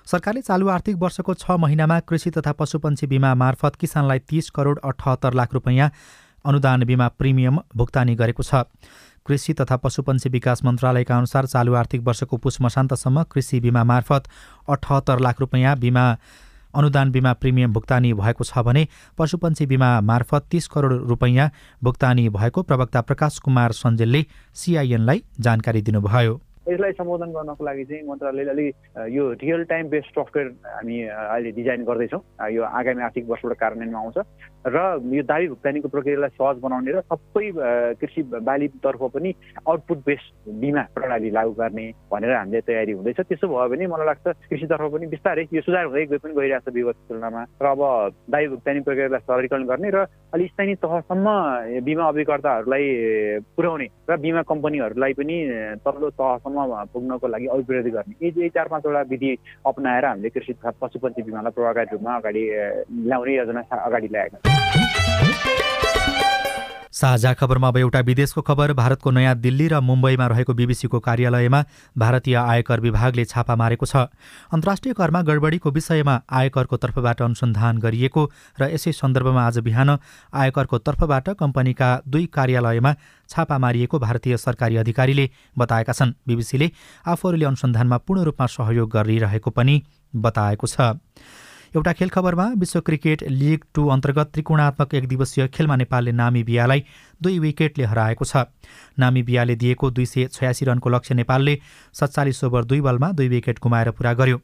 सरकारले 0.07 0.41
चालु 0.43 0.69
आर्थिक 0.69 0.97
वर्षको 0.97 1.35
छ 1.35 1.59
महिनामा 1.59 1.99
कृषि 2.07 2.31
तथा 2.31 2.53
पशुपन्छी 2.61 3.07
बिमा 3.09 3.35
मार्फत 3.35 3.75
किसानलाई 3.81 4.19
तीस 4.31 4.51
करोड 4.51 4.79
अठहत्तर 4.85 5.35
लाख 5.35 5.55
रुपियाँ 5.55 5.91
अनुदान 6.45 6.85
बिमा 6.85 7.09
प्रिमियम 7.19 7.59
भुक्तानी 7.77 8.15
गरेको 8.15 8.43
छ। 8.43 8.63
कृषि 9.27 9.53
तथा 9.55 9.77
पशुपन्छी 9.77 10.29
विकास 10.31 10.65
मन्त्रालयका 10.65 11.17
अनुसार 11.17 11.47
चालु 11.47 11.75
आर्थिक 11.75 12.01
वर्षको 12.03 12.37
पुष 12.37 12.61
मसान्तसम्म 12.61 13.23
कृषि 13.33 13.61
बिमा 13.61 13.85
मार्फत 13.85 14.29
अठहत्तर 14.69 15.21
लाख 15.21 15.41
रुपियाँ 15.41 15.77
बिमा 15.79 16.05
अनुदान 16.75 17.11
बिमा 17.11 17.33
प्रिमियम 17.33 17.73
भुक्तानी 17.73 18.13
भएको 18.15 18.45
छ 18.45 18.59
भने 18.65 18.87
पशुपन्छी 19.19 19.67
बिमा 19.67 19.91
मार्फत 20.03 20.47
तीस 20.51 20.67
करोड 20.69 20.93
रुपियाँ 21.09 21.51
भुक्तानी 21.85 22.29
भएको 22.31 22.63
प्रवक्ता 22.63 23.01
प्रकाश 23.01 23.39
कुमार 23.39 23.73
सञ्जेलले 23.73 24.25
सिआइएनलाई 24.55 25.23
जानकारी 25.41 25.83
दिनुभयो। 25.83 26.41
यसलाई 26.67 26.93
सम्बोधन 26.99 27.31
गर्नको 27.33 27.65
लागि 27.65 27.85
चाहिँ 27.85 28.03
मन्त्रालयले 28.11 28.51
अलिक 28.51 28.75
यो 29.17 29.25
रियल 29.43 29.63
टाइम 29.71 29.89
बेस्ड 29.89 30.11
सफ्टवेयर 30.19 30.49
हामी 30.67 30.97
अहिले 31.07 31.51
डिजाइन 31.59 31.85
गर्दैछौँ। 31.87 32.23
यो 32.51 32.63
आगामी 32.63 33.03
आर्थिक 33.03 33.25
वर्षबाट 33.31 33.59
कार्यान्वयनमा 33.63 34.01
आउँछ। 34.01 34.19
र 34.67 34.79
यो 35.15 35.23
दावी 35.23 35.47
भुक्तानीको 35.49 35.89
प्रक्रियालाई 35.95 36.31
सहज 36.35 36.57
बनाउने 36.59 36.91
र 36.91 37.01
सबै 37.07 37.47
कृषि 38.03 38.23
बालीतर्फ 38.43 39.03
पनि 39.15 39.31
आउटपुट 39.63 39.99
बेस्ड 40.07 40.51
बिमा 40.59 40.83
प्रणाली 40.95 41.31
लागू 41.31 41.53
गर्ने 41.55 41.87
भनेर 42.11 42.33
हामीले 42.35 42.61
तयारी 42.67 42.93
हुँदैछ। 42.99 43.21
त्यसो 43.31 43.47
भयो 43.47 43.69
भने 43.71 43.87
मलाई 43.87 44.07
लाग्छ 44.07 44.27
कृषितर्फ 44.51 44.91
पनि 44.91 45.07
बिस्तारै 45.07 45.47
यो 45.55 45.63
सुधार 45.63 45.85
हुँदै 45.87 46.05
गए 46.11 46.19
पनि 46.19 46.35
गइरहेको 46.35 46.71
छ 46.71 46.75
विगत 46.75 46.97
तुलनामा। 47.09 47.43
र 47.63 47.67
अब 47.67 47.83
दावी 48.27 48.47
भुक्तानी 48.53 48.81
प्रक्रियालाई 48.83 49.23
सरलीकरण 49.23 49.65
गर्ने 49.71 49.91
र 49.95 49.99
अलिक 50.35 50.51
स्थानीय 50.51 50.75
तहसम्म 50.83 51.27
बिमा 51.87 52.05
अभिकर्ताहरूलाई 52.11 52.85
पुर्याउने 53.55 53.87
र 54.11 54.17
बिमा 54.19 54.43
कम्पनीहरूलाई 54.51 55.13
पनि 55.15 55.37
तल्लो 55.87 56.11
तहसम्म 56.11 56.56
पुग्नको 56.93 57.27
लागि 57.29 57.47
अभिवृद्धि 57.47 57.91
गर्ने। 57.91 58.27
यी 58.27 58.33
यही 58.41 58.49
चार 58.49 58.69
पाँचवटा 58.69 59.01
विधि 59.11 59.37
अप्नाएर 59.67 60.05
हामीले 60.05 60.29
कृषि 60.29 60.53
तथा 60.53 60.71
बिमालाई 61.23 61.53
प्रभावकारी 61.53 61.89
रूपमा 61.93 62.17
अगाडि 62.17 62.43
ल्याउने 63.07 63.37
योजना 63.37 63.61
अगाडि 63.61 64.09
ल्याएका 64.09 64.39
छौँ। 64.39 64.86
साझा 66.97 67.33
खबरमा 67.35 67.69
अब 67.69 67.77
एउटा 67.77 68.01
विदेशको 68.01 68.43
खबर 68.43 68.73
भारतको 68.73 69.11
नयाँ 69.11 69.35
दिल्ली 69.37 69.67
र 69.69 69.81
मुम्बईमा 69.81 70.27
रहेको 70.27 70.53
बिबिसीको 70.57 70.99
कार्यालयमा 70.99 71.61
भारतीय 71.93 72.35
आयकर 72.35 72.81
विभागले 72.81 73.25
छापा 73.27 73.55
मारेको 73.55 73.87
छ। 73.87 74.09
अन्तर्राष्ट्रिय 74.49 74.95
करमा 74.97 75.21
गडबडीको 75.23 75.71
विषयमा 75.71 76.15
आयकरको 76.25 76.77
तर्फबाट 76.77 77.23
अनुसन्धान 77.23 77.79
गरिएको 77.79 78.23
र 78.57 78.73
यसै 78.73 78.93
सन्दर्भमा 78.95 79.45
आज 79.45 79.59
बिहान 79.61 79.99
आयकरको 80.33 80.79
तर्फबाट 80.81 81.29
कम्पनीका 81.37 81.89
दुई 82.09 82.27
कार्यालयमा 82.33 82.95
छापा 83.29 83.59
मारिएको 83.59 83.99
भारतीय 84.01 84.37
सरकारी 84.39 84.77
अधिकारीले 84.77 85.31
बताएका 85.53 85.93
छन्। 85.93 86.17
बिबिसीले 86.25 86.71
आफूहरूले 87.05 87.45
अनुसन्धानमा 87.45 87.97
पूर्ण 88.09 88.25
रूपमा 88.25 88.47
सहयोग 88.49 88.89
गरिरहेको 88.89 89.51
पनि 89.53 89.83
बताएको 90.15 90.67
छ। 90.67 90.97
एउटा 91.75 91.93
खेल 91.93 92.09
खबरमा 92.09 92.47
विश्व 92.59 92.81
क्रिकेट 92.81 93.23
लिग 93.31 93.65
टू 93.75 93.87
अन्तर्गत 93.89 94.31
त्रिकोणात्मक 94.33 94.95
एक 94.95 95.09
दिवसीय 95.09 95.47
खेलमा 95.55 95.77
नेपालले 95.77 96.13
नामिबियालाई 96.13 96.85
दुई 97.21 97.39
विकेटले 97.39 97.85
हराएको 97.85 98.25
छ। 98.25 98.45
नामिबियाले 98.99 99.57
दिएको 99.57 99.91
दुई 99.91 100.07
सय 100.07 100.27
छयासी 100.33 100.65
रनको 100.65 100.91
लक्ष्य 100.91 101.15
नेपालले 101.15 101.59
सत्तालिस 101.95 102.45
ओभर 102.45 102.65
दुई 102.65 102.81
बलमा 102.81 103.11
दुई 103.13 103.29
विकेट 103.29 103.59
गुमाएर 103.63 103.91
पुरा 103.91 104.13
गर्यो। 104.15 104.41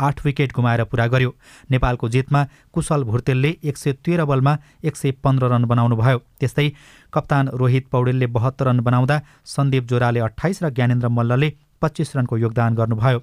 आठ 0.00 0.24
विकेट 0.24 0.52
गुमाएर 0.52 0.84
पुरा 0.84 1.06
गर्यो। 1.06 1.34
नेपालको 1.70 2.08
जितमा 2.08 2.44
कुशल 2.72 3.04
भुर्तेलले 3.04 3.56
एक 3.64 3.76
सय 3.76 3.92
तेह्र 4.04 4.24
बलमा 4.24 4.56
एक 4.84 4.96
सय 4.96 5.10
पन्ध्र 5.24 5.48
रन 5.52 5.64
बनाउनुभयो 5.64 6.18
त्यस्तै 6.40 6.68
कप्तान 7.14 7.48
रोहित 7.54 7.88
पौडेलले 7.88 8.26
बहत्तर 8.36 8.66
रन 8.68 8.80
बनाउँदा 8.80 9.20
सन्दीप 9.46 9.84
जोराले 9.90 10.20
अठाइस 10.20 10.62
र 10.62 10.70
ज्ञानेन्द्र 10.70 11.08
मल्लले 11.08 11.50
पच्चिस 11.82 12.16
रनको 12.16 12.36
योगदान 12.38 12.74
गर्नुभयो। 12.74 13.18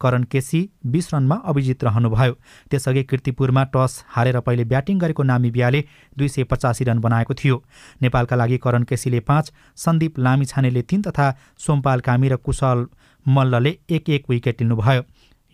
करण 0.00 0.24
केसी 0.24 0.60
बिस 0.86 1.12
रनमा 1.14 1.36
अभिजित 1.44 1.84
रहनुभयो। 1.84 2.32
त्यसअघि 2.70 3.02
किर्तिपुरमा 3.04 3.64
टस 3.74 4.04
हारेर 4.08 4.40
पहिले 4.40 4.64
ब्याटिङ 4.64 4.98
गरेको 4.98 5.22
नामिबियाले 5.22 5.84
दुई 6.18 6.28
सय 6.28 6.44
पचासी 6.44 6.84
रन 6.84 6.98
बनाएको 6.98 7.34
थियो। 7.34 7.62
नेपालका 8.02 8.36
लागि 8.36 8.58
करण 8.58 8.82
केसीले 8.82 9.20
पाँच 9.20 9.52
सन्दीप 9.76 10.18
लामिछानेले 10.18 10.82
तीन 10.82 11.02
तथा 11.02 11.30
सोमपाल 11.58 12.00
कामी 12.00 12.28
र 12.28 12.36
कुशल 12.38 12.86
मल्लले 13.26 13.78
एक 13.90 14.10
एक 14.10 14.30
विकेट 14.30 14.62
लिनुभयो। 14.62 15.02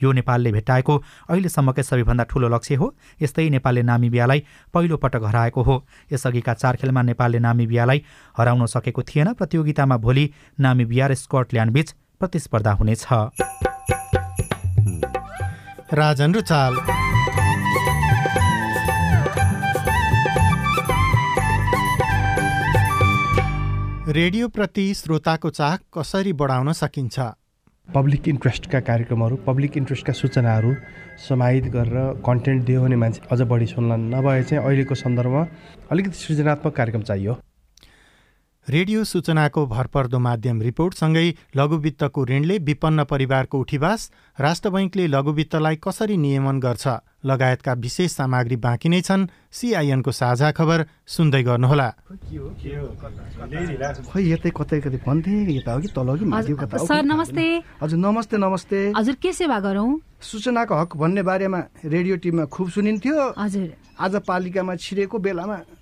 यो 0.00 0.10
नेपालले 0.12 0.50
भेट्टाएको 0.52 0.94
अहिलेसम्मकै 1.30 1.82
सबैभन्दा 1.82 2.24
ठूलो 2.24 2.48
लक्ष्य 2.48 2.74
हो। 2.74 2.86
यस्तै 3.22 3.48
नेपालले 3.50 3.82
नामिबियालाई 3.82 4.42
पहिलो 4.74 4.96
पटक 4.96 5.22
हराएको 5.24 5.62
हो। 5.62 5.76
यसअघिका 6.12 6.54
चार 6.54 6.76
खेलमा 6.76 7.02
नेपालले 7.02 7.38
नामिबियालाई 7.38 8.02
हराउन 8.38 8.66
सकेको 8.66 9.02
थिएन। 9.02 9.32
प्रतियोगितामा 9.32 9.96
भोलि 9.96 10.24
नामिबिया 10.60 11.06
र 11.06 11.14
स्कटल्यान्डबीच 11.14 11.94
प्रतिस्पर्धा 12.22 12.72
हुनेछ। 12.72 13.06
राजन 15.94 16.34
रुचाल। 16.34 16.76
रेडियोप्रति 24.08 24.86
श्रोताको 24.94 25.50
चाह 25.50 25.76
कसरी 25.94 26.32
बढाउन 26.32 26.72
सकिन्छ? 26.72 27.20
पब्लिक 27.88 28.28
इन्ट्रेस्टका 28.28 28.80
कार्यक्रमहरू 28.80 29.36
पब्लिक 29.46 29.76
इन्ट्रेस्टका 29.76 30.12
सूचनाहरू 30.12 30.74
समाहित 31.28 31.64
गरेर 31.74 32.22
कन्टेन्ट 32.26 32.64
दियो 32.64 32.82
भने 32.82 32.96
मान्छे 32.96 33.20
अझ 33.32 33.40
बढी 33.42 33.66
सुन्ला 33.66 33.96
नभए 33.96 34.42
चाहिँ 34.42 34.64
अहिलेको 34.64 34.94
सन्दर्भमा 34.94 35.46
अलिकति 35.90 36.16
सृजनात्मक 36.18 36.76
कार्यक्रम 36.76 37.02
चाहियो। 37.02 37.34
रेडियो 38.68 39.02
सूचनाको 39.04 39.64
भरपर्दो 39.66 40.18
माध्यम 40.18 40.60
रिपोर्टसँगै 40.62 41.34
लघुवित्तको 41.56 42.24
ऋणले 42.26 42.58
विपन्न 42.62 43.04
परिवारको 43.10 43.58
उठिवास 43.58 44.10
राष्ट्र 44.38 44.70
बैङ्कले 44.70 45.06
लघुवित्तलाई 45.06 45.76
कसरी 45.82 46.16
नियमन 46.16 46.60
गर्छ 46.62 46.86
लगायतका 47.26 47.72
विशेष 47.82 48.12
सामग्री 48.12 48.56
बाँकी 48.62 48.88
नै 48.88 49.00
छन् 49.02 49.26
सिआइएनको 49.50 50.12
साझा 50.12 50.50
खबर 50.54 50.86
सुन्दै 51.06 51.42
गर्नुहोला। 51.42 51.88
खै 54.06 54.22
यतै 54.22 54.50
कतै 54.54 54.78
कतै 54.80 54.98
भन्थे 55.06 55.34
यता 55.58 55.72
हो 55.72 55.80
कि 55.82 55.88
तल 55.90 56.08
कि 56.18 56.24
माथि 56.30 56.54
कता 56.62 56.86
सर 56.86 57.02
नमस्ते। 57.02 57.46
हजुर 57.82 57.98
नमस्ते 57.98 58.36
नमस्ते। 58.38 58.78
हजुर 58.96 59.14
के 59.18 59.32
सेवा 59.42 59.58
गरौँ? 59.58 59.90
सूचनाको 60.22 60.74
हक 60.80 60.96
भन्ने 61.02 61.22
बारेमा 61.26 61.60
रेडियो 61.82 62.16
टिममा 62.22 62.44
खुब 62.46 62.70
सुनिन्थ्यो। 62.70 63.34
हजुर। 63.38 63.68
आज 64.02 64.14
पालिकामा 64.26 64.74
छिरेको 64.82 65.18
बेलामा 65.18 65.58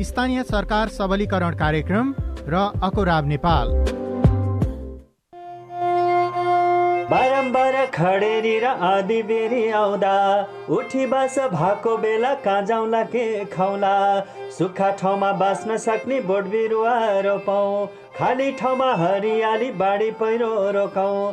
स्थानीय 0.00 0.42
सरकार 0.42 0.88
सबलीकरण 0.88 1.54
कार्यक्रम 1.54 2.12
र 2.48 2.60
अकोराब 2.82 3.26
नेपाल। 3.28 3.68
बारम्बार 7.10 7.74
खडेरी 7.94 8.58
र 8.60 8.66
आधी 8.88 9.22
बेरी 9.22 9.68
आउँदा 9.70 10.14
उठी 10.76 11.06
बास 11.06 11.38
भएको 11.52 11.96
बेला 11.98 12.32
कहाँ 12.44 12.62
जाउँला 12.66 13.02
के 13.12 13.44
खाउला 13.52 13.94
सुक्खा 14.58 14.90
ठाउँमा 14.96 15.32
बाँच्न 15.42 15.76
सक्ने 15.76 16.20
बोट 16.24 16.44
बिरुवा 16.50 16.96
रोपौँ 17.20 17.86
खाली 18.16 18.50
ठाउँमा 18.60 18.92
हरियाली 18.96 19.70
बाढी 19.76 20.10
पहिरो 20.16 20.70
रोकाउँ 20.70 21.32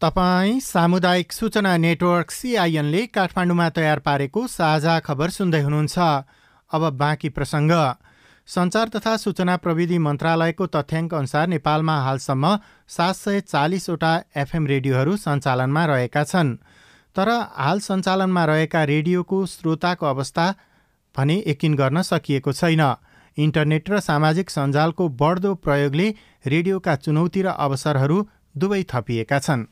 तपाईँ 0.00 0.60
सामुदायिक 0.60 1.32
सूचना 1.32 1.76
नेटवर्क 1.76 2.30
सिआइएनले 2.30 3.00
काठमाडौँमा 3.06 3.68
तयार 3.68 3.98
पारेको 3.98 4.46
साझा 4.46 4.98
खबर 5.00 5.30
सुन्दै 5.30 5.60
हुनुहुन्छ। 5.60 5.98
अब 6.70 6.82
बाँकी 6.94 7.28
प्रसङ्ग। 7.28 7.72
सञ्चार 8.48 8.88
तथा 8.88 9.16
सूचना 9.16 9.56
प्रविधि 9.56 9.98
मन्त्रालयको 9.98 10.66
तथ्याङ्क 10.68 11.14
अनुसार 11.14 11.46
नेपालमा 11.46 11.96
हालसम्म 12.00 12.54
सात 12.88 13.16
सय 13.16 13.40
चालिसवटा 13.42 14.12
एफएम 14.36 14.66
रेडियोहरू 14.66 15.16
सञ्चालनमा 15.16 15.84
रहेका 15.84 16.22
छन्। 16.24 16.54
तर 17.16 17.28
हाल 17.58 17.80
सञ्चालनमा 17.82 18.44
रहेका 18.44 18.82
रेडियोको 18.84 19.38
श्रोताको 19.46 20.06
अवस्था 20.06 20.46
भने 21.14 21.36
यकिन 21.46 21.74
गर्न 21.74 22.02
सकिएको 22.02 22.52
छैन। 22.52 22.84
इन्टरनेट 23.36 23.90
र 23.90 24.00
सामाजिक 24.00 24.50
सञ्जालको 24.50 25.08
बढ्दो 25.18 25.54
प्रयोगले 25.66 26.08
रेडियोका 26.46 26.96
चुनौती 27.02 27.42
र 27.42 27.56
अवसरहरू 27.58 28.20
दुवै 28.56 28.82
थपिएका 28.94 29.38
छन्। 29.40 29.66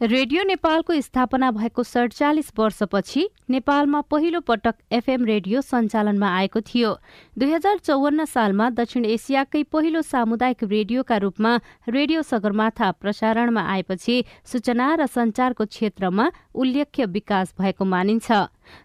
रेडियो 0.00 0.42
नेपालको 0.42 0.94
स्थापना 1.00 1.50
भएको 1.52 1.82
सडचालिस 1.82 2.46
वर्षपछि 2.58 3.26
नेपालमा 3.50 4.00
पहिलो 4.10 4.40
पटक 4.40 4.74
एफएम 4.92 5.24
रेडियो 5.24 5.60
सञ्चालनमा 5.60 6.28
आएको 6.36 6.60
थियो। 6.60 6.92
दुई 7.38 7.50
हजार 7.52 7.78
चौवन्न 7.78 8.24
सालमा 8.24 8.68
दक्षिण 8.70 9.04
एसियाकै 9.04 9.62
पहिलो 9.68 10.02
सामुदायिक 10.02 10.64
रेडियोका 10.64 11.16
रूपमा 11.16 11.52
रेडियो 11.88 12.22
सगरमाथा 12.22 12.90
प्रसारणमा 12.96 13.62
आएपछि 13.72 14.24
सूचना 14.52 14.86
र 14.94 15.06
सञ्चारको 15.06 15.64
क्षेत्रमा 15.66 16.30
उल्लेख्य 16.54 17.06
विकास 17.12 17.52
भएको 17.60 17.84
मानिन्छ। 17.84 18.30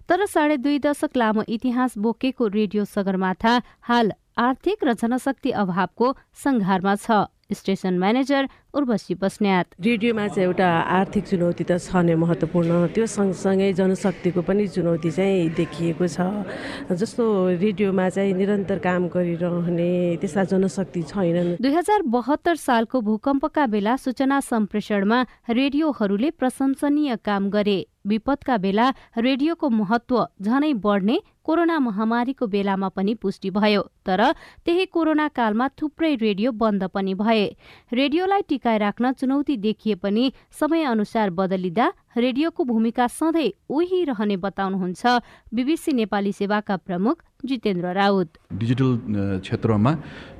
तर 0.09 0.25
साढे 0.25 0.57
दुई 0.57 0.79
दशक 0.83 1.15
लामो 1.15 1.43
इतिहास 1.47 1.97
बोकेको 1.97 2.47
रेडियो 2.49 2.85
सगरमाथा 2.85 3.61
हाल 3.87 4.11
आर्थिक 4.39 4.83
र 4.83 4.93
जनशक्ति 4.95 5.51
अभावको 5.63 6.11
संघारमा 6.43 6.95
छ। 6.97 7.23
स्टेसन 7.53 7.97
म्यानेजर 7.99 8.47
उर्वशी 8.75 9.13
बस्न्यात 9.15 9.65
रेडियोमा 9.85 10.27
चाहिँ 10.27 10.47
एउटा 10.47 10.67
आर्थिक 10.99 11.23
चुनौती 11.25 11.63
त 11.63 11.79
छ 11.79 12.03
नै 12.03 12.15
महत्त्वपूर्ण। 12.19 12.91
त्यो 12.91 13.05
सँगसँगै 13.07 13.71
जनशक्तिको 13.79 14.41
पनि 14.43 14.67
चुनौती 14.67 15.11
चाहिँ 15.15 15.49
देखिएको 15.55 16.05
छ। 16.07 16.19
जस्तो 16.91 17.23
रेडियोमा 17.63 18.09
चाहिँ 18.11 18.33
निरन्तर 18.35 18.77
काम 18.83 19.07
गरिरहने 19.15 19.91
त्यस्ता 20.19 20.43
जनशक्ति 20.51 21.01
छैनन्। 21.07 21.55
दुई 21.63 21.71
हजार 21.71 22.01
बहत्तर 22.03 22.55
सालको 22.59 23.01
भूकम्पका 23.01 23.65
बेला 23.71 23.95
सूचना 23.95 24.39
सम्प्रेषणमा 24.43 25.19
रेडियोहरूले 25.49 26.29
प्रशंसनीय 26.35 27.15
काम 27.23 27.49
गरे। 27.49 27.79
विपदका 28.05 28.57
बेला 28.61 28.89
रेडियोको 29.17 29.69
महत्व 29.69 30.15
झनै 30.37 30.73
बढ्ने 30.77 31.17
कोरोना 31.41 31.77
महामारीको 31.79 32.45
बेलामा 32.47 32.89
पनि 32.93 33.13
पुष्टि 33.17 33.49
भयो। 33.49 33.81
तर 34.05 34.21
त्यही 34.65 34.85
कोरोना 34.93 35.27
कालमा 35.33 35.67
थुप्रै 35.73 36.13
रेडियो 36.21 36.51
बन्द 36.53 36.83
पनि 36.93 37.13
भए। 37.17 37.45
रेडियोलाई 37.93 38.41
टिकाइ 38.65 38.77
राख्न 38.79 39.11
चुनौती 39.13 39.55
देखिए 39.61 39.95
पनि 40.01 40.31
समयअनुसार 40.51 41.29
बदलिँदा 41.29 41.85
रेडियोको 42.17 42.63
भूमिका 42.65 43.05
सधैँ 43.07 43.51
उही 43.69 44.03
रहने 44.09 44.37
बताउनुहुन्छ। 44.41 45.05
बिबिसी 45.53 45.93
नेपाली 45.93 46.31
सेवाका 46.33 46.75
प्रमुख 46.79 47.21
जितेन्द्र 47.45 47.93
राउत। 47.93 48.29
डिजिटल 48.53 48.89
क्षेत्रमा 49.41 49.91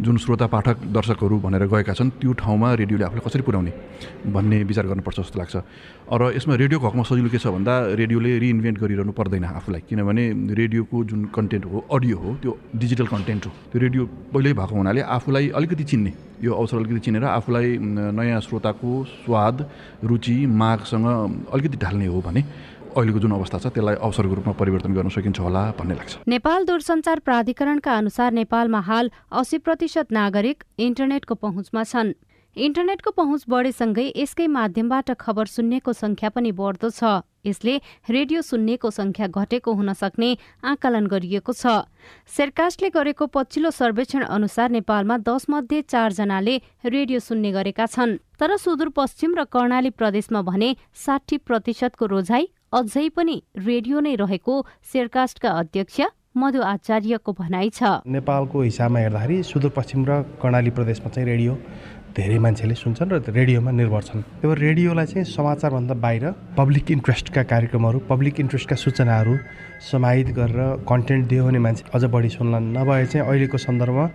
जुन 0.02 0.16
श्रोता 0.18 0.48
पाठक 0.48 0.78
दर्शकहरू 0.96 1.36
भनेर 1.40 1.64
गएका 1.68 1.94
छन् 1.94 2.10
त्यो 2.22 2.34
ठाउँमा 2.34 2.68
रेडियोले 2.82 3.06
आफूलाई 3.06 3.24
कसरी 3.26 3.44
पुर्याउने 3.48 3.72
भन्ने 4.34 4.58
विचार 4.64 4.86
गर्नुपर्छ 4.88 5.20
जस्तो 5.20 5.38
लाग्छ। 5.40 5.56
र 6.12 6.22
यसमा 6.36 6.54
रेडियोको 6.56 6.86
हकमा 6.88 7.04
सजिलो 7.04 7.30
के 7.30 7.40
छ 7.40 7.48
भन्दा 7.56 7.74
रेडियोले 7.98 8.32
रिइन्भेन्ट 8.40 8.78
गरिरहनु 8.80 9.12
पर्दैन 9.14 9.44
आफूलाई 9.60 9.82
किनभने 9.90 10.24
रेडियोको 10.54 10.98
जुन 11.10 11.22
कन्टेन्ट 11.36 11.66
हो 11.66 11.78
अडियो 11.92 12.18
हो 12.18 12.30
त्यो 12.42 12.52
डिजिटल 12.76 13.08
कन्टेन्ट 13.08 13.46
हो। 13.46 13.52
त्यो 13.72 13.80
रेडियो 13.82 14.04
पहिल्यै 14.34 14.54
भएको 14.54 14.76
हुनाले 14.76 15.02
आफूलाई 15.02 15.50
अलिकति 15.58 15.84
चिन्ने 15.84 16.14
यो 16.44 16.52
अवसर 16.54 16.78
अलिकति 16.78 17.00
चिनेर 17.00 17.24
आफूलाई 17.24 17.68
नयाँ 18.12 18.42
श्रोताको 18.42 18.92
स्वाद 19.24 19.56
रुचि 20.04 20.36
मागसँग 20.46 21.08
अलिकति 21.54 21.78
ढाल्ने 21.78 22.06
हो 22.06 22.22
भने 22.22 22.42
अहिलेको 22.96 23.20
जुन 23.20 23.32
अवस्था 23.32 23.58
छ 23.60 23.68
त्यसलाई 23.76 23.96
अवसरको 24.02 24.34
रूपमा 24.36 24.54
परिवर्तन 24.56 24.94
गर्न 24.94 25.10
सकिन्छ 25.12 25.40
होला 25.40 25.64
भन्ने 25.80 25.96
लाग्छ। 25.96 26.14
नेपाल 26.28 26.66
दूरसञ्चार 26.66 27.20
प्राधिकरणका 27.22 27.98
अनुसार 27.98 28.32
नेपालमा 28.34 28.80
हाल 28.90 29.12
अस्सी 29.32 29.58
प्रतिशत 29.60 30.12
नागरिक 30.12 30.64
इन्टरनेटको 30.80 31.36
पहुँचमा 31.36 31.84
छन्। 31.84 32.14
इन्टरनेटको 32.56 33.12
पहुँच 33.12 33.44
बढेसँगै 33.52 34.04
यसकै 34.16 34.48
माध्यमबाट 34.48 35.12
खबर 35.20 35.46
सुन्नेको 35.46 35.94
संख्या 35.94 36.30
पनि 36.32 36.52
बढ्दो 36.56 36.90
छ। 36.90 37.28
यसले 37.46 37.74
रेडियो 38.10 38.42
सुन्नेको 38.42 38.90
संख्या 38.90 39.28
घटेको 39.28 39.74
हुन 39.76 39.94
सक्ने 39.94 40.30
आकलन 40.64 41.06
गरिएको 41.12 41.52
छ। 41.52 41.84
सेरकास्टले 42.32 42.90
गरेको 42.96 43.26
पछिल्लो 43.28 43.72
सर्वेक्षण 43.76 44.24
अनुसार 44.32 44.70
नेपालमा 44.72 45.18
दस 45.28 45.46
मध्ये 45.52 45.82
चारजनाले 45.84 46.56
रेडियो 46.88 47.20
सुन्ने 47.20 47.52
गरेका 47.52 47.86
छन्। 47.86 48.18
तर 48.40 48.56
सुदूरपश्चिम 48.56 49.36
र 49.36 49.44
कर्णाली 49.52 49.92
प्रदेशमा 49.92 50.42
भने 50.42 50.76
साठी 50.96 51.38
प्रतिशतको 51.44 52.06
रोजाइ 52.08 52.55
अझै 52.74 53.08
पनि 53.16 53.36
रेडियो 53.66 54.00
नै 54.00 54.14
रहेको 54.20 54.54
सेरकास्टका 54.92 55.50
अध्यक्ष 55.60 56.02
मधु 56.36 56.62
आचार्यको 56.68 57.32
भनाइ 57.34 57.70
छ। 57.70 58.04
नेपालको 58.16 58.62
हिसाबमा 58.62 59.00
हेर्दाखेरि 59.00 59.38
सुदूरपश्चिम 59.50 60.02
र 60.10 60.12
कर्णाली 60.42 60.72
प्रदेशमा 60.78 61.10
चाहिँ 61.16 61.28
रेडियो 61.30 61.54
धेरै 62.16 62.38
मान्छेले 62.40 62.76
सुन्छन् 62.80 63.12
र 63.12 63.16
रेडियोमा 63.28 63.72
निर्भर 63.76 64.02
छन्। 64.08 64.22
त्यही 64.40 64.48
भएर 64.48 64.60
रेडियोलाई 64.60 65.06
चाहिँ 65.06 65.28
समाचारभन्दा 65.28 65.96
बाहिर 66.00 66.24
पब्लिक 66.56 66.92
इन्ट्रेस्टका 66.92 67.44
कार्यक्रमहरू 67.44 68.00
पब्लिक 68.08 68.40
इन्ट्रेस्टका 68.40 68.76
सूचनाहरू 68.76 69.34
समाहित 69.92 70.28
गरेर 70.32 70.88
कन्टेन्ट 70.88 71.28
दियो 71.28 71.44
भने 71.46 71.60
मान्छे 71.60 71.84
अझ 71.92 72.04
बढी 72.08 72.30
सुन्लान्। 72.32 72.72
नभए 72.72 73.06
चाहिँ 73.12 73.28
अहिलेको 73.28 73.58
सन्दर्भमा 73.60 74.06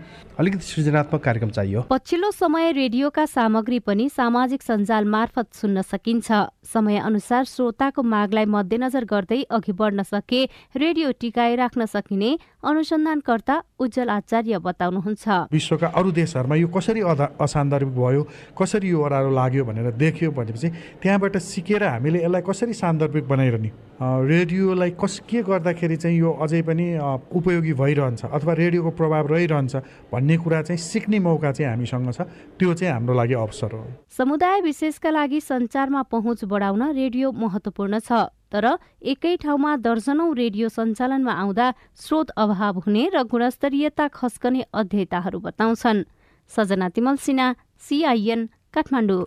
अलिकति 0.41 0.65
सृजनात्मक 0.65 1.21
कार्यक्रम 1.21 1.51
चाहियो। 1.53 1.81
पछिल्लो 1.93 2.31
समय 2.33 2.73
रेडियोका 2.73 3.25
सामग्री 3.27 3.79
पनि 3.85 4.09
सामाजिक 4.09 4.63
सञ्जाल 4.63 5.05
मार्फत 5.05 5.47
सुन्न 5.61 5.83
सकिन्छ। 5.85 6.29
समय 6.65 6.97
अनुसार 7.05 7.45
श्रोताको 7.45 8.03
मागलाई 8.03 8.45
मध्यनजर 8.49 9.05
गर्दै 9.05 9.43
अघि 9.51 9.73
बढ्न 9.77 10.03
सके 10.09 10.41
रेडियो 10.77 11.13
टिकाइ 11.21 11.57
राख्न 11.57 11.85
सकिने 11.85 12.31
अनुसन्धानकर्ता 12.61 13.57
उज्जवल 13.81 14.09
आचार्य 14.11 14.59
बताउनुहुन्छ। 14.61 15.25
विश्वका 15.53 15.87
अरू 15.97 16.11
देशहरूमा 16.13 16.57
यो 16.57 16.69
कसरी 16.69 17.01
असान्दर्भिक 17.41 17.95
भयो 17.97 18.23
कसरी 18.53 18.89
यो 18.91 18.99
ओह्रालो 19.01 19.31
लाग्यो 19.33 19.65
भनेर 19.65 19.91
देख्यो 19.97 20.31
भनेपछि 20.31 20.69
त्यहाँबाट 21.01 21.37
सिकेर 21.41 21.83
हामीले 21.85 22.19
यसलाई 22.25 22.43
कसरी 22.45 22.73
सान्दर्भिक 22.77 23.25
बनाइरहने? 23.29 23.71
रेडियोलाई 24.01 24.91
कस 25.01 25.15
के 25.29 25.41
गर्दाखेरि 25.45 25.97
चाहिँ 25.97 26.19
यो 26.19 26.31
अझै 26.41 26.61
पनि 26.69 26.87
उपयोगी 27.33 27.73
भइरहन्छ 27.81 28.25
अथवा 28.29 28.53
रेडियोको 28.53 28.91
प्रभाव 28.97 29.27
रहिरहन्छ 29.33 29.77
भन्ने 30.13 30.37
कुरा 30.37 30.61
चाहिँ 30.63 30.81
सिक्ने 30.81 31.19
मौका 31.21 31.53
चाहिँ 31.53 31.71
हामीसँग 31.71 32.13
छ 32.13 32.21
त्यो 32.61 32.75
चाहिँ 32.75 32.93
हाम्रो 32.93 33.15
लागि 33.15 33.35
अवसर 33.35 33.73
हो। 33.73 33.85
समुदाय 34.17 34.61
विशेषका 34.61 35.11
लागि 35.11 35.41
सञ्चारमा 35.41 36.03
पहुँच 36.13 36.45
बढाउन 36.45 36.83
रेडियो 36.93 37.33
महत्वपूर्ण 37.33 37.99
छ। 38.01 38.13
तर 38.53 38.67
एकै 39.13 39.35
ठाउँमा 39.43 39.77
दर्जनौं 39.87 40.29
रेडियो 40.37 40.69
सञ्चालनमा 40.69 41.33
आउँदा 41.43 41.67
स्रोत 41.97 42.31
अभाव 42.37 42.79
हुने 42.87 43.05
र 43.15 43.23
गुणस्तरीयता 43.31 44.07
खस्कने 44.15 44.65
अध्ययताहरू 44.75 45.39
बताउँछन्। 45.41 46.05
सजना 46.51 46.89
तिमल 46.91 47.17
सिन्हा 47.17 47.47
सिआइएन 47.79 48.41
काठमाडौँ। 48.75 49.25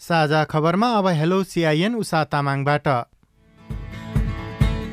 साझा 0.00 0.44
खबरमा 0.44 0.88
अब 0.98 1.06
हेलो 1.20 1.42
सिआइएन 1.44 1.94
उषा 1.96 2.24
तामाङबाट। 2.32 2.88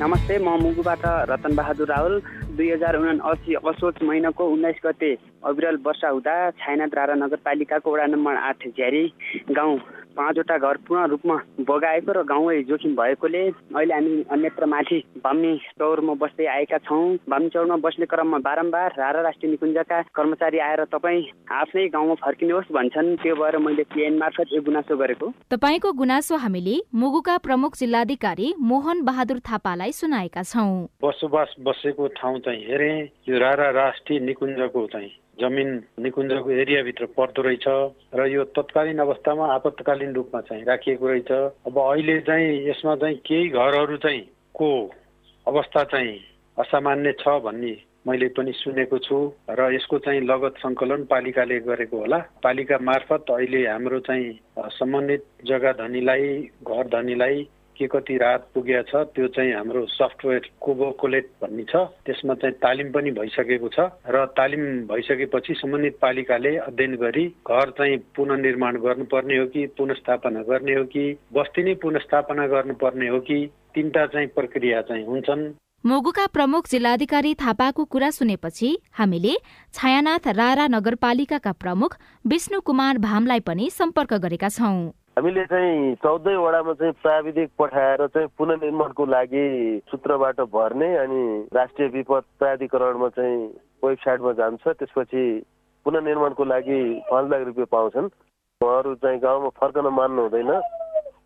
नमस्ते 0.02 0.38
म 0.38 0.48
मुगुबाट 0.58 1.04
रतन 1.30 1.54
बहादुर 1.54 1.88
राहुल 1.88 2.14
दुई 2.56 2.68
हजार 2.70 2.96
उनासी 2.96 3.54
असोज 3.54 4.02
महिनाको 4.02 4.44
उन्नाइस 4.44 4.80
गते 4.84 5.10
अविरल 5.46 5.76
वर्षा 5.86 6.08
हुँदा 6.08 6.34
छाइनाद्वारा 6.58 7.14
नगरपालिकाको 7.22 7.92
वडा 7.92 8.06
नम्बर 8.10 8.34
आठ 8.48 8.66
झ्यारी 8.68 9.04
गाउँ 9.52 9.78
पाँचवटा 10.12 10.56
घर 10.58 10.76
पूर्ण 10.86 11.06
रूपमा 11.08 11.36
बगाएको 11.68 12.12
र 12.12 12.22
गाउँै 12.24 12.62
जोखिम 12.68 12.94
भएकोले 12.96 13.42
अहिले 13.48 13.94
हामी 13.94 14.22
अन्यत्र 14.30 14.66
माथि 14.66 14.98
बामी 15.24 15.52
चौरमा 15.78 16.14
बस्दै 16.22 16.46
आएका 16.46 16.78
छौँ। 16.86 17.16
बामी 17.28 17.48
चौरमा 17.48 17.76
बस्ने 17.84 18.06
क्रममा 18.06 18.38
बारम्बार 18.44 18.94
रारा 18.98 19.20
राष्ट्रिय 19.22 19.50
निकुञ्जका 19.50 20.00
कर्मचारी 20.14 20.58
आएर 20.58 20.84
तपाईँ 20.92 21.22
आफ्नै 21.52 21.86
गाउँमा 21.88 22.14
फर्किनुहोस् 22.24 22.72
भन्छन्। 22.72 23.16
त्यो 23.22 23.34
भएर 23.36 23.58
मैले 23.58 23.84
पिएन 23.94 24.18
मार्फत 24.18 24.52
यो 24.52 24.60
गुनासो 24.62 24.96
गरेको। 24.96 25.32
तपाईँको 25.50 25.92
गुनासो 25.92 26.36
हामीले 26.36 26.76
मुगुका 26.94 27.36
प्रमुख 27.38 27.76
जिल्लाधिकारी 27.76 28.54
मोहन 28.60 29.02
बहादुर 29.02 29.38
थापालाई 29.48 29.92
सुनाएका 29.92 30.42
छौँ। 30.42 30.86
बसोबास 31.04 31.54
बसेको 31.60 32.06
ठाउँ 32.18 32.38
चाहिँ 32.40 32.62
हेरे। 32.68 32.92
यो 33.28 33.38
रारा 33.38 33.70
राष्ट्रिय 33.72 34.20
निकुञ्जको 34.20 34.86
चाहिँ 34.86 35.10
जमिन 35.42 35.70
निकुञ्जको 36.00 36.50
एरियाभित्र 36.62 37.06
पर्दो 37.18 37.42
रहेछ 37.42 37.66
र 38.14 38.26
यो 38.30 38.44
तत्कालीन 38.56 38.98
अवस्थामा 38.98 39.52
आपतकालीन 39.54 40.12
रूपमा 40.14 40.40
चाहिँ 40.40 40.64
राखिएको 40.64 41.06
रहेछ। 41.08 41.30
अब 41.68 41.78
अहिले 41.78 42.18
चाहिँ 42.26 42.50
यसमा 42.68 42.96
चाहिँ 42.96 43.16
केही 43.26 43.48
घरहरू 43.50 43.96
चाहिँ 44.04 44.20
को 44.54 44.68
अवस्था 45.46 45.84
चाहिँ 45.94 46.18
असामान्य 46.58 47.12
छ 47.20 47.40
भन्ने 47.44 47.76
मैले 48.06 48.28
पनि 48.36 48.52
सुनेको 48.52 48.98
छु 48.98 49.16
र 49.50 49.72
यसको 49.74 49.98
चाहिँ 50.04 50.20
लगत 50.20 50.54
सङ्कलन 50.58 51.04
पालिकाले 51.10 51.58
गरेको 51.66 51.98
होला। 51.98 52.18
पालिका 52.42 52.78
मार्फत 52.82 53.30
अहिले 53.30 53.60
हाम्रो 53.66 53.98
चाहिँ 54.06 54.30
सम्बन्धित 54.78 55.24
जग्गा 55.46 55.72
धनीलाई 55.78 56.26
घर 56.66 56.88
धनीलाई 56.94 57.46
के 57.82 57.86
कति 57.90 58.16
राहत 58.16 58.46
पुगेको 58.54 58.88
छ 58.88 59.04
त्यो 59.12 59.26
चाहिँ 59.34 59.52
हाम्रो 59.52 59.84
सफ्टवेयर 59.90 60.50
कोबो 60.62 60.90
कोलेट 61.02 61.30
भन्ने 61.42 61.64
छ। 61.66 61.84
त्यसमा 62.06 62.34
चाहिँ 62.34 62.54
तालिम 62.62 62.92
पनि 62.92 63.10
भइसकेको 63.18 63.68
छ 63.68 63.90
र 64.06 64.24
तालिम 64.38 64.62
भइसकेपछि 64.86 65.54
सम्बन्धित 65.60 65.98
पालिकाले 66.02 66.56
अध्ययन 66.68 66.94
गरी 66.96 67.26
घर 67.42 67.70
चाहिँ 67.78 67.96
पुननिर्माण 68.16 68.76
गर्नुपर्ने 68.78 69.36
हो 69.38 69.46
कि 69.46 69.66
पुनस्थापना 69.78 70.42
गर्ने 70.48 70.74
हो 70.74 70.84
कि 70.86 71.04
बस्ती 71.34 71.62
नै 71.62 71.74
पुनस्थापना 71.82 72.46
गर्नुपर्ने 72.46 73.08
हो 73.08 73.20
कि 73.20 73.38
तिनवटा 73.74 74.06
चाहिँ 74.06 74.28
प्रक्रिया 74.36 74.80
चाहिँ 74.82 75.04
हुन्छन्। 75.06 75.42
मोगुका 75.84 76.26
प्रमुख 76.26 76.68
जिल्लाधिकारी 76.68 77.34
थापाको 77.34 77.84
कुरा 77.84 78.10
सुनेपछि 78.10 78.68
हामीले 78.92 79.34
छायानाथ 79.74 80.28
रारा 80.38 80.66
नगरपालिकाका 80.68 81.52
प्रमुख 81.52 81.96
विष्णु 82.26 82.60
कुमार 82.60 82.98
भामलाई 82.98 83.40
पनि 83.40 83.70
सम्पर्क 83.70 84.14
गरेका 84.14 84.48
छौं। 84.48 84.76
हामीले 85.16 85.44
चाहिँ 85.44 85.94
चौधै 86.00 86.34
वडामा 86.36 86.72
चाहिँ 86.72 86.92
प्राविधिक 87.02 87.50
पठाएर 87.60 88.06
चाहिँ 88.16 88.28
पुननिर्माणको 88.38 89.04
लागि 89.06 89.44
सूत्रबाट 89.90 90.40
भर्ने 90.48 90.88
अनि 90.96 91.20
राष्ट्रिय 91.52 91.88
विपद 91.88 92.24
प्राधिकरणमा 92.38 93.08
चाहिँ 93.08 93.36
वेबसाइटमा 93.84 94.32
जान्छ। 94.40 94.64
त्यसपछि 94.68 95.24
पुननिर्माणको 95.86 96.44
लागि 96.44 96.80
पाँच 97.10 97.30
लाख 97.30 97.44
रुपियाँ 97.44 97.68
पाउँछन्। 97.70 98.08
उहाँहरू 98.60 98.94
चाहिँ 99.04 99.18
गाउँमा 99.20 99.48
फर्कन 99.60 99.86
मान्नु 99.92 100.22
हुँदैन 100.22 100.50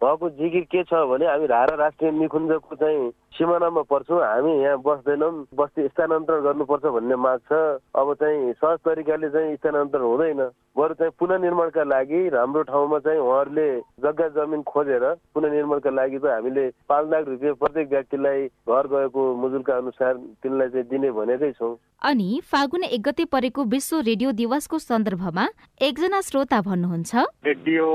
भएको 0.02 0.30
जिगिर 0.34 0.64
के 0.66 0.82
छ 0.82 1.06
भने 1.06 1.26
हामी 1.30 1.46
रारा 1.46 1.74
राष्ट्रिय 1.78 2.10
निकुञ्जको 2.10 2.74
चाहिँ 2.74 3.10
सिमानामा 3.36 3.82
पर्छौँ 3.92 4.20
हामी 4.20 4.52
यहाँ 4.62 4.78
बस्दैनौँ 4.80 5.32
बस्ती 5.54 5.86
स्थानान्तरण 5.88 6.40
गर्नुपर्छ 6.42 6.84
भन्ने 6.96 7.16
माग 7.16 7.40
छ। 7.48 7.52
अब 7.92 8.12
चाहिँ 8.20 8.52
सहज 8.56 8.78
तरिकाले 8.84 9.28
चाहिँ 9.28 9.56
स्थानान्तरण 9.56 10.04
हुँदैन। 10.04 10.40
बरु 10.76 10.94
चाहिँ 10.94 11.12
पुननिर्माणका 11.20 11.82
लागि 11.84 12.20
हाम्रो 12.32 12.62
ठाउँमा 12.68 12.98
चाहिँ 13.04 13.20
उहाँहरूले 13.20 13.68
जग्गा 14.04 14.28
जमिन 14.36 14.62
खोजेर 14.62 15.04
पुननिर्माणका 15.34 15.90
लागि 15.90 16.18
चाहिँ 16.18 16.36
हामीले 16.36 16.64
पाँच 16.88 17.04
लाख 17.12 17.24
रुपियाँ 17.28 17.54
प्रत्येक 17.60 17.88
व्यक्तिलाई 17.90 18.46
घर 18.68 18.86
गएको 18.92 19.22
मुजुलका 19.36 19.76
अनुसार 19.76 20.14
तिनलाई 20.42 20.68
चाहिँ 20.68 20.88
दिने 20.88 21.10
भनेकै 21.12 21.52
छौँ। 21.52 21.76
अनि 22.04 22.40
फागुन 22.44 22.84
एक 22.84 23.02
गते 23.02 23.24
परेको 23.32 23.64
विश्व 23.72 24.00
रेडियो 24.06 24.32
दिवसको 24.32 24.78
सन्दर्भमा 24.78 25.46
एकजना 25.82 26.20
श्रोता 26.20 26.60
भन्नुहुन्छ। 26.60 27.14
रेडियो 27.46 27.86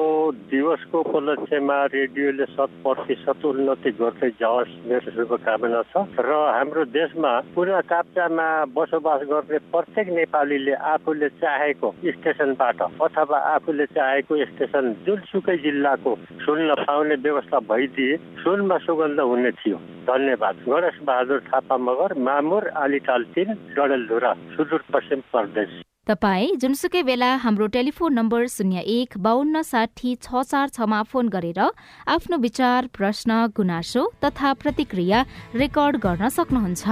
दिवसको 0.50 1.00
उपलक्ष्यमा 1.00 1.78
रेडियोले 1.94 2.46
शत 2.46 2.72
प्रतिशत 2.84 3.46
उन्नति 3.46 3.92
गर्दै 4.02 4.30
जाओस् 4.42 4.74
मेरो 4.90 5.12
शुभकामना 5.32 5.82
छ। 5.82 6.20
र 6.20 6.32
हाम्रो 6.52 6.84
देशमा 6.92 7.32
पुरा 7.56 7.80
काप्चामा 7.88 8.48
बसोबास 8.76 9.22
गर्ने 9.24 9.58
प्रत्येक 9.72 10.08
नेपालीले 10.12 10.74
आफूले 10.92 11.30
चाहेको 11.40 11.88
स्टेसनबाट 12.06 12.82
अथवा 13.00 13.38
आफूले 13.56 13.86
चाहेको 13.88 14.34
स्टेसन 14.46 14.86
जुनसुकै 15.08 15.58
जिल्लाको 15.58 16.12
सुन्न 16.44 16.76
पाउने 16.84 17.16
व्यवस्था 17.16 17.60
भइदिए 17.64 18.18
सुनमा 18.44 18.78
सुगन्ध 18.78 19.20
हुने 19.22 19.52
थियो। 19.52 19.78
धन्यवाद। 20.04 20.56
गणेश 20.68 21.00
बहादुर 21.04 21.40
थापा 21.48 21.78
मगर 21.78 22.18
मामुर 22.20 22.68
आलिटाल 22.76 23.24
तिन 23.24 23.54
डडेलधुरा 23.72 24.34
सुदूरपश्चिम 24.56 25.20
प्रदेश। 25.32 25.72
तपाईँ 26.12 26.56
जुनसुकै 26.60 27.02
बेला 27.08 27.28
हाम्रो 27.40 27.66
टेलिफोन 27.72 28.14
नम्बर 28.14 28.46
शून्य 28.52 28.80
एक 28.94 29.14
बाहन्न 29.18 29.62
साठी 29.64 30.16
छ 30.20 30.42
चार 30.44 30.70
छमा 30.70 31.02
फोन 31.08 31.28
गरेर 31.32 31.60
आफ्नो 32.06 32.38
विचार 32.38 32.88
प्रश्न 32.92 33.38
गुनासो 33.56 34.04
तथा 34.20 34.52
प्रतिक्रिया 34.60 35.20
रेकर्ड 35.56 35.98
गर्न 36.06 36.30
सक्नुहुन्छ। 36.38 36.84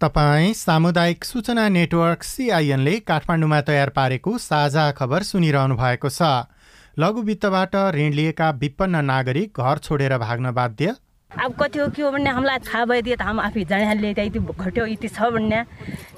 तपाईँ 0.00 0.54
सामुदायिक 0.56 1.24
सूचना 1.24 1.68
नेटवर्क 1.68 2.22
सिआइएनले 2.24 2.94
काठमाडौँमा 3.04 3.60
तयार 3.68 3.90
पारेको 3.92 4.32
साझा 4.40 4.86
खबर 4.96 5.28
सुनिरहनु 5.30 5.76
भएको 5.76 6.08
छ। 6.08 6.48
लघु 6.96 7.20
वित्तबाट 7.28 7.76
ऋण 7.98 8.12
लिएका 8.14 8.48
विपन्न 8.56 9.04
नागरिक 9.04 9.60
घर 9.60 9.84
छोडेर 9.84 10.16
भाग्न 10.18 10.54
बाध्य 10.54 10.94
अब 11.30 11.54
कति 11.60 11.78
हो 11.78 11.88
के 11.92 12.02
हो 12.02 12.10
भन्ने 12.10 12.30
हामीलाई 12.30 12.58
थाहा 12.64 12.84
भइदियो 12.84 13.16
त 13.16 13.22
हामी 13.22 13.40
आफै 13.40 13.64
जानिहाल्ने 13.64 14.10
यति 14.10 14.40
घट्यो 14.40 14.86
यति 14.86 15.08
छ 15.08 15.28
भन्ने। 15.28 15.62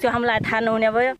त्यो 0.00 0.10
हामीलाई 0.10 0.38
थाहा 0.40 0.60
नहुने 0.60 0.90
भयो। 0.90 1.14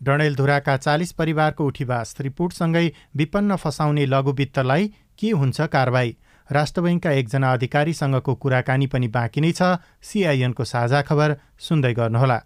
डडेलधुराका 0.00 0.76
चालिस 0.76 1.12
परिवारको 1.12 1.64
उठीवास 1.64 2.14
रिपोर्टसँगै 2.20 2.86
विपन्न 3.16 3.56
फसाउने 3.56 4.04
लघुवित्तलाई 4.06 4.92
के 5.18 5.30
हुन्छ 5.32 5.60
कारवाही 5.72 6.16
राष्ट्र 6.48 6.80
बैङ्कका 6.80 7.10
एकजना 7.10 7.52
अधिकारीसँगको 7.52 8.34
कुराकानी 8.34 8.86
पनि 8.86 9.08
बाँकी 9.08 9.40
नै 9.40 9.52
छ। 9.52 9.80
सिआइएनको 10.04 10.64
साझा 10.64 11.00
खबर 11.02 11.36
सुन्दै 11.58 11.92
गर्नुहोला। 11.94 12.38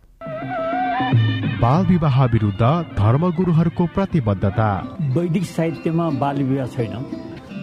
बाल 1.58 1.86
विवाह 1.86 2.24
विरुद्ध 2.24 2.62
धर्मगुरुहरूको 2.94 3.86
प्रतिबद्धता। 3.94 4.70
वैदिक 5.18 5.44
साहित्यमा 5.44 6.10
बाल 6.22 6.42
विवाह 6.42 6.66
छैन। 6.66 6.94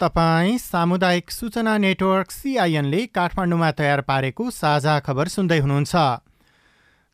तपाईँ 0.00 0.56
सामुदायिक 0.58 1.30
सूचना 1.30 1.76
नेटवर्क 1.78 2.30
सिआइएनले 2.30 3.04
काठमाडौँमा 3.16 3.70
तयार 3.72 4.00
पारेको 4.00 4.50
साझा 4.50 4.98
खबर 5.00 5.28
सुन्दै 5.28 5.58
हुनुहुन्छ। 5.58 5.94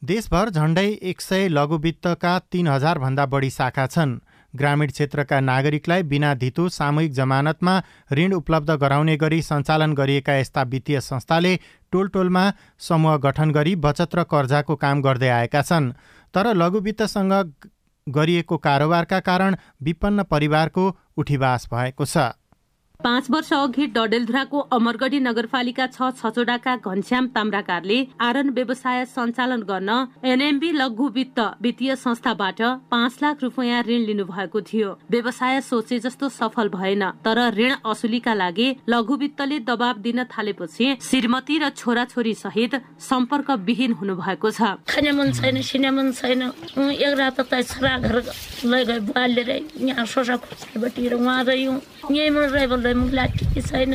देशभर 0.02 0.50
झण्डै 0.50 0.86
एक 1.10 1.20
सय 1.20 1.46
लघुवित्तका 1.48 2.32
तीन 2.52 2.68
हजारभन्दा 2.68 3.26
बढी 3.26 3.50
शाखा 3.50 3.86
छन्। 3.86 4.18
ग्रामीण 4.54 4.90
क्षेत्रका 4.90 5.40
नागरिकलाई 5.40 6.02
बिना 6.10 6.34
धितो 6.34 6.68
सामूहिक 6.70 7.12
जमानतमा 7.12 7.76
ऋण 8.12 8.32
उपलब्ध 8.34 8.70
गराउने 8.82 9.16
गरी 9.16 9.40
सञ्चालन 9.42 9.94
गरिएका 9.94 10.36
यस्ता 10.36 10.62
वित्तीय 10.66 11.00
संस्थाले 11.02 11.56
टोल 11.92 12.08
टोलमा 12.08 12.44
समूह 12.80 13.16
गठन 13.22 13.50
गरी 13.52 13.76
बचत 13.86 14.14
र 14.14 14.26
कर्जाको 14.26 14.76
काम 14.82 15.02
गर्दै 15.02 15.28
आएका 15.30 15.62
छन्। 15.62 15.92
तर 16.34 16.52
लघुवित्तसँग 16.56 17.40
गरिएको 18.06 18.56
कारोबारका 18.58 19.20
कारण 19.22 19.56
विपन्न 19.82 20.22
परिवारको 20.26 20.92
उठिवास 21.16 21.68
भएको 21.72 22.04
छ। 22.06 22.32
पाँच 23.04 23.26
वर्ष 23.30 23.52
अघि 23.52 23.86
डडेलधुराको 23.94 24.58
अमरगढी 24.72 25.18
नगरपालिका 25.20 25.86
छ 25.86 26.10
छचोडाका 26.18 26.74
घनश्याम 26.86 27.26
ताम्राकारले 27.34 27.98
आरन 28.20 28.48
व्यवसाय 28.54 29.04
सञ्चालन 29.06 29.62
गर्न 29.70 29.90
एनएमबी 30.24 30.70
लघु 30.72 31.08
वित्त 31.14 31.38
वित्तीय 31.62 31.94
संस्थाबाट 31.96 32.62
पाँच 32.90 33.12
लाख 33.22 33.42
रुपियाँ 33.42 33.82
ऋण 33.82 34.00
लिनु 34.06 34.24
भएको 34.24 34.60
थियो। 34.62 34.90
व्यवसाय 35.10 35.60
सोचे 35.60 35.98
जस्तो 35.98 36.28
सफल 36.30 36.68
भएन 36.68 37.02
तर 37.24 37.38
ऋण 37.56 37.72
असुलीका 37.90 38.34
लागि 38.34 38.68
लघु 38.88 39.16
वित्तले 39.16 39.58
दबाव 39.66 39.98
दिन 40.02 40.22
थालेपछि 40.30 40.86
श्रीमती 41.02 41.58
र 41.58 41.68
छोराछोरी 41.76 42.34
सहित 42.36 42.72
सम्पर्क 43.02 43.50
विहीन 43.66 43.92
हुनु 43.98 44.14
भएको 44.14 44.50
छ 44.50 44.78
छैन। 46.12 46.42
एक 47.02 47.40
छोरा 47.66 47.98
घर 47.98 48.16
यहाँ 49.82 50.06
सोसा 50.06 50.36
खोसेबाट 50.36 50.98
उहाँ 51.12 51.42
रह्यौँ 51.44 51.80
यहीँबाट 52.10 52.50
रहेको 52.52 52.76
मुखलाई 52.94 53.60
छैन 53.60 53.92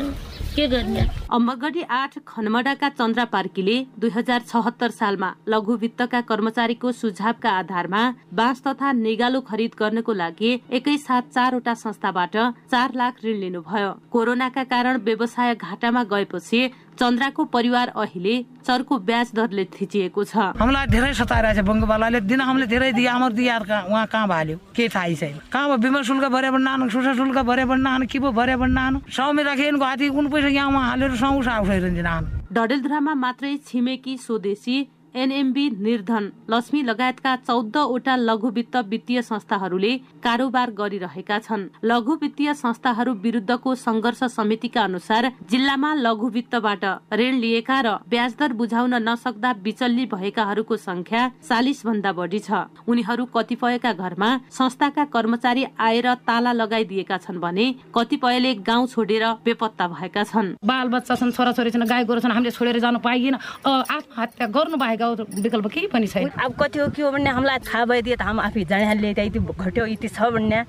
के 0.55 0.67
गर्ने 0.67 1.01
अम्बगढी 1.31 1.81
आठ 1.91 2.17
खनमडाका 2.27 2.89
चन्द्रा 2.89 3.25
पार्कीले 3.33 3.75
दुई 3.99 4.09
हजार 4.09 4.41
छहत्तर 4.47 4.91
सालमा 4.91 5.29
लघु 5.47 5.75
वित्तका 5.77 6.21
कर्मचारीको 6.29 6.91
सुझावका 6.91 7.49
आधारमा 7.51 8.01
बाँस 8.33 8.61
तथा 8.67 8.91
निगालो 9.01 9.41
खरिद 9.49 9.75
गर्नको 9.79 10.13
लागि 10.13 10.51
एकैसाथ 10.71 11.29
चारवटा 11.35 11.73
संस्थाबाट 11.83 12.37
चार 12.71 12.93
लाख 12.95 13.23
ऋण 13.25 13.37
लिनुभयो। 13.39 13.91
कोरोनाका 14.11 14.63
कारण 14.73 14.97
व्यवसाय 15.07 15.55
घाटामा 15.55 16.03
गएपछि 16.13 16.69
चन्द्राको 16.97 17.43
परिवार 17.53 17.87
अहिले 17.95 18.35
चर्को 18.67 18.97
ब्याज 19.07 19.31
दरले 19.37 19.65
थिचिएको 19.69 20.23
छ। 20.23 20.35
हामीलाई 20.57 20.87
धेरै 20.89 21.13
सताइरहेको 21.13 21.61
छ 21.61 21.67
बङ्गवालाले 21.69 22.19
दिन 22.25 22.41
हामीले 22.41 22.67
धेरै 22.67 22.91
दिए 22.97 23.07
हाम्रो 23.07 23.29
दिया 23.37 23.55
उहाँ 23.85 24.05
कहाँ 24.09 24.27
भाल्यो? 24.27 24.57
के 24.75 24.89
थाहै 24.89 25.15
छैन? 25.15 25.35
कहाँ 25.53 25.67
भयो? 25.67 25.77
बिमल 25.77 26.03
शुल्क 26.09 26.25
भरे 26.33 26.49
भने 26.51 26.63
नानु 26.65 26.89
सुसा 26.89 27.13
शुल्क 27.13 27.37
भरे 27.45 27.65
भने 27.69 27.81
नानु 27.85 28.05
के 28.09 28.19
पो 28.19 28.31
भरे 28.33 28.55
भने 28.57 28.73
नानु। 28.73 28.97
साउमे 29.07 29.43
राखेको 29.45 29.85
हाती 29.85 30.09
कुन 30.09 30.25
पैसा 30.33 30.49
यहाँ 30.49 30.67
उहाँ 30.67 30.85
हालेर 30.89 31.15
साउ 31.15 31.41
नानु। 31.41 32.27
डडेलधुरामा 32.47 33.13
मात्रै 33.13 33.55
छिमेकी 33.67 34.17
स्वदेशी 34.17 34.75
एनएमबी 35.17 35.69
निर्धन 35.79 36.31
लक्ष्मी 36.49 36.81
लगायतका 36.83 37.35
चौधवटा 37.37 38.15
लघु 38.17 38.49
वित्त 38.51 38.75
वित्तीय 38.89 39.21
संस्थाहरूले 39.21 39.91
कारोबार 40.23 40.71
गरिरहेका 40.71 41.37
छन्। 41.39 41.67
लघु 41.83 42.13
वित्तीय 42.21 42.53
संस्थाहरू 42.55 43.13
विरुद्धको 43.23 43.75
संघर्ष 43.77 44.23
समितिका 44.31 44.83
अनुसार 44.83 45.31
जिल्लामा 45.51 45.93
लघु 45.95 46.27
वित्तबाट 46.29 46.85
ऋण 47.13 47.35
लिएका 47.39 47.79
र 47.81 47.95
ब्याज 48.09 48.35
दर 48.39 48.53
बुझाउन 48.53 48.93
नसक्दा 49.03 49.51
विचल्ली 49.63 50.05
भएकाहरूको 50.07 50.75
संख्या 50.77 51.21
चालिस 51.41 51.85
भन्दा 51.85 52.11
बढी 52.13 52.39
छ। 52.39 52.51
उनीहरू 52.87 53.25
कतिपयका 53.35 53.93
घरमा 53.93 54.29
संस्थाका 54.51 55.05
कर्मचारी 55.13 55.65
आएर 55.79 56.13
ताला 56.27 56.51
लगाइदिएका 56.53 57.17
छन् 57.17 57.39
भने 57.39 57.65
कतिपयले 57.95 58.53
गाउँ 58.61 58.87
छोडेर 58.87 59.25
बेपत्ता 59.45 59.87
भएका 59.87 60.23
छन्। 60.23 60.53
बाल 60.61 60.87
बच्चा 60.89 61.15
छन् 61.15 61.31
छोराछोरी 61.31 61.71
छन् 61.71 61.87
गाई 61.87 62.03
गोरु 62.05 62.21
छन् 62.21 62.31
हामीले 62.31 62.51
छोडेर 62.51 62.79
जानु 62.79 62.99
पाइएन। 62.99 63.35
आत्महत्या 63.65 64.47
गर्नु 64.47 64.77
बाहेक 65.15 65.39
विकल्प 65.39 65.67
केही 65.67 65.87
पनि 65.87 66.07
छैन। 66.07 66.29
अब 66.35 66.51
कति 66.59 66.79
हो 66.79 66.87
के 66.91 67.01
हो 67.01 67.11
भन्ने 67.11 67.29
हामीलाई 67.29 67.59
थाहा 67.63 67.85
भइदियो 67.85 68.15
त 68.17 68.21
हामी 68.27 68.41
आफै 68.43 68.63
जानिहाल्ने 68.67 69.13
त्यहाँ 69.13 69.27
यति 69.29 69.39
घट्यो 69.39 69.85
यति 69.87 70.07
छ 70.07 70.19
भन्ने। 70.35 70.59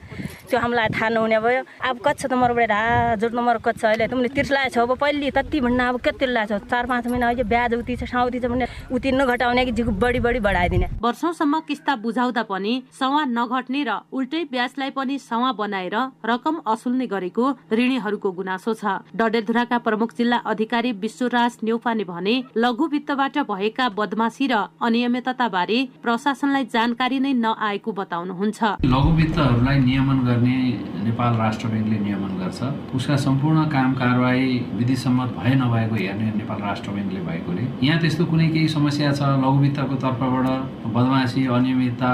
त्यो 0.48 0.59
हामीलाई 0.61 0.88
थाहा 0.94 1.09
नहुने 1.09 1.38
भयो। 1.40 1.62
अब 1.83 1.96
कच्छ 2.07 2.27
त 2.27 2.33
मरबाट? 2.33 2.72
हजुर 3.18 3.31
नम्बर 3.35 3.57
कच्छ 3.59 3.85
अहिले 3.85 4.07
तिमीले 4.07 4.29
तिर्सलाएको 4.29 4.70
छ। 4.70 4.79
अब 4.79 4.96
पहिले 4.98 5.31
तति 5.35 5.61
भन्ने 5.61 5.85
अब 5.88 5.96
के 6.01 6.12
छ? 6.12 6.53
चार 6.68 6.87
पाँच 6.87 7.07
महिना 7.07 7.27
अहिले 7.27 7.44
ब्याज 7.44 7.74
उति 7.74 7.96
छ 7.96 8.05
साउती 8.07 8.38
छ 8.40 8.46
भन्ने। 8.46 8.66
उति 8.92 9.11
नघटाउने 9.12 9.64
कि 9.64 9.72
जिउ 9.72 9.90
बढी 9.98 10.20
बढी 10.20 10.40
बढाइदिने। 10.40 10.87
वर्षौसम्म 11.03 11.61
किस्ता 11.68 11.96
बुझाउँदा 11.96 12.42
पनि 12.42 12.72
सवा 12.92 13.24
नघट्ने 13.27 13.83
र 13.85 13.90
उल्टै 14.12 14.44
ब्याजलाई 14.51 14.90
पनि 14.90 15.18
सवा 15.18 15.53
बनाएर 15.53 15.96
रकम 16.27 16.55
असुल्ने 16.66 17.07
गरेको 17.07 17.44
ऋणीहरूको 17.72 18.31
गुनासो 18.33 18.74
छ। 18.74 18.85
डडेलधुराका 19.16 19.79
प्रमुख 19.79 20.14
जिल्ला 20.16 20.37
अधिकारी 20.46 20.92
विश्वराज 20.98 21.59
नेउपाने 21.62 22.05
भने 22.05 22.35
लघु 22.57 22.87
वित्तबाट 22.88 23.38
भएका 23.48 23.88
बदमा 23.98 24.28
बदमासी 24.29 24.47
र 24.53 24.69
अनियमितता 24.85 25.47
बारे 25.49 25.79
प्रशासनलाई 26.05 26.64
जानकारी 26.69 27.19
नै 27.25 27.33
नआएको 27.41 27.91
बताउनुहुन्छ। 27.97 28.61
लघु 28.85 29.11
वित्तहरूलाई 29.17 29.79
नियमन 29.88 30.19
गर्ने 30.29 30.57
नेपाल 31.09 31.33
राष्ट्र 31.41 31.69
ब्याङ्कले 31.73 31.99
नियमन 32.05 32.33
गर्छ। 32.37 32.61
उसका 32.93 33.17
सम्पूर्ण 33.25 33.59
काम 33.73 33.91
कारवाही 33.97 34.49
विधिसम्मत 34.77 35.29
भए 35.38 35.55
नभएको 35.57 35.95
हेर्ने 35.97 36.29
नेपाल 36.41 36.59
राष्ट्र 36.61 36.88
ब्याङ्कले 36.93 37.21
भएकोले। 37.25 37.62
यहाँ 37.81 37.99
त्यस्तो 38.01 38.25
कुनै 38.29 38.49
केही 38.53 38.69
समस्या 38.69 39.12
छ 39.17 39.21
लघु 39.41 39.59
वित्तको 39.64 39.97
तर्फबाट? 39.97 40.47
बदमासी 40.93 41.47
अनियमितता 41.49 42.12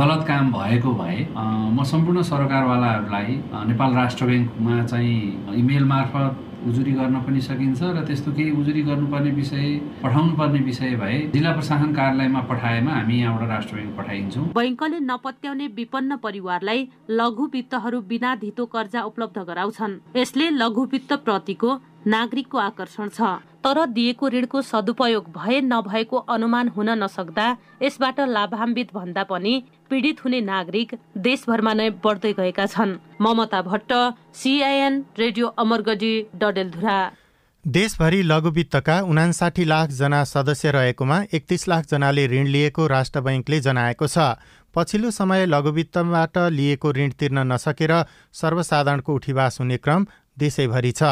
गलत 0.00 0.20
काम 0.28 0.44
भएको 0.56 0.90
भए 1.00 1.18
म 1.36 1.84
सम्पूर्ण 1.84 2.22
सरकारवालाहरूलाई 2.32 3.30
नेपाल 3.68 3.90
राष्ट्र 4.00 4.24
ब्याङ्कमा 4.26 4.74
चाहिँ 4.88 5.20
इमेल 5.60 5.84
मार्फत 5.84 6.32
उजुरी 6.68 6.92
गर्न 6.92 7.20
पनि 7.26 7.40
सकिन्छ 7.40 7.82
र 7.82 8.04
त्यस्तो 8.06 8.32
केही 8.32 8.50
उजुरी 8.60 8.82
गर्नुपर्ने 8.82 9.30
विषय 9.30 9.66
पठाउनु 10.02 10.32
पर्ने 10.36 10.58
विषय 10.62 10.94
भए 10.96 11.18
जिल्ला 11.34 11.52
प्रशासन 11.52 11.92
कार्यालयमा 11.92 12.40
पठाएमा 12.50 12.92
हामी 12.92 13.16
यहाँबाट 13.20 13.48
राष्ट्र 13.48 13.74
ब्याङ्क 13.76 13.96
पठाइन्छौँ। 13.98 14.44
बैङ्कले 14.54 14.98
नपत्याउने 15.00 15.66
विपन्न 15.78 16.16
परिवारलाई 16.16 16.88
लघु 17.10 17.44
वित्तहरू 17.52 18.00
बिना 18.10 18.34
धितो 18.36 18.66
कर्जा 18.66 19.02
उपलब्ध 19.02 19.38
गराउँछन्। 19.48 19.98
यसले 20.16 20.50
लघु 20.50 20.84
वित्त 20.92 21.12
प्रतिको 21.26 21.70
नागरिकको 22.06 22.58
आकर्षण 22.58 23.08
छ। 23.08 23.20
तर 23.64 23.84
दिएको 23.86 24.28
ऋणको 24.28 24.62
सदुपयोग 24.62 25.24
भए 25.32 25.60
नभएको 25.62 26.16
अनुमान 26.28 26.68
हुन 26.68 26.90
नसक्दा 26.98 27.46
यसबाट 27.82 28.20
लाभान्वित 28.28 28.88
भन्दा 28.94 29.22
पनि 29.24 29.54
पीडित 29.90 30.24
हुने 30.24 30.40
नागरिक 30.42 30.94
देशभरमा 31.18 31.72
नै 31.72 31.88
बढ्दै 32.02 32.32
गएका 32.32 32.66
छन्। 32.66 32.98
Mamata 33.20 33.62
Bhatt 33.62 33.92
CIN 34.34 35.04
radio 35.18 35.46
Amargadhi 35.56 36.14
Dadeldhura. 36.34 36.98
देशभरि 37.64 38.22
लघुवित्तका 38.22 39.00
उनासाठी 39.06 39.64
लाख 39.64 39.90
जना 39.94 40.22
सदस्य 40.24 40.70
रहेकोमा 40.72 41.18
एकतिस 41.32 41.68
लाख 41.68 41.86
जनाले 41.86 42.26
ऋण 42.26 42.46
लिएको 42.48 42.86
राष्ट्र 42.86 43.20
बैङ्कले 43.20 43.60
जनाएको 43.60 44.06
छ। 44.06 44.18
पछिल्लो 44.74 45.10
समय 45.12 45.46
लघुवित्तबाट 45.46 46.38
लिएको 46.50 46.92
ऋण 46.92 47.10
तिर्न 47.14 47.46
नसकेर 47.52 47.92
सर्वसाधारणको 48.34 49.14
उठिवास 49.14 49.60
हुने 49.60 49.76
क्रम 49.78 50.06
देशैभरि 50.38 50.92
छ। 50.92 51.02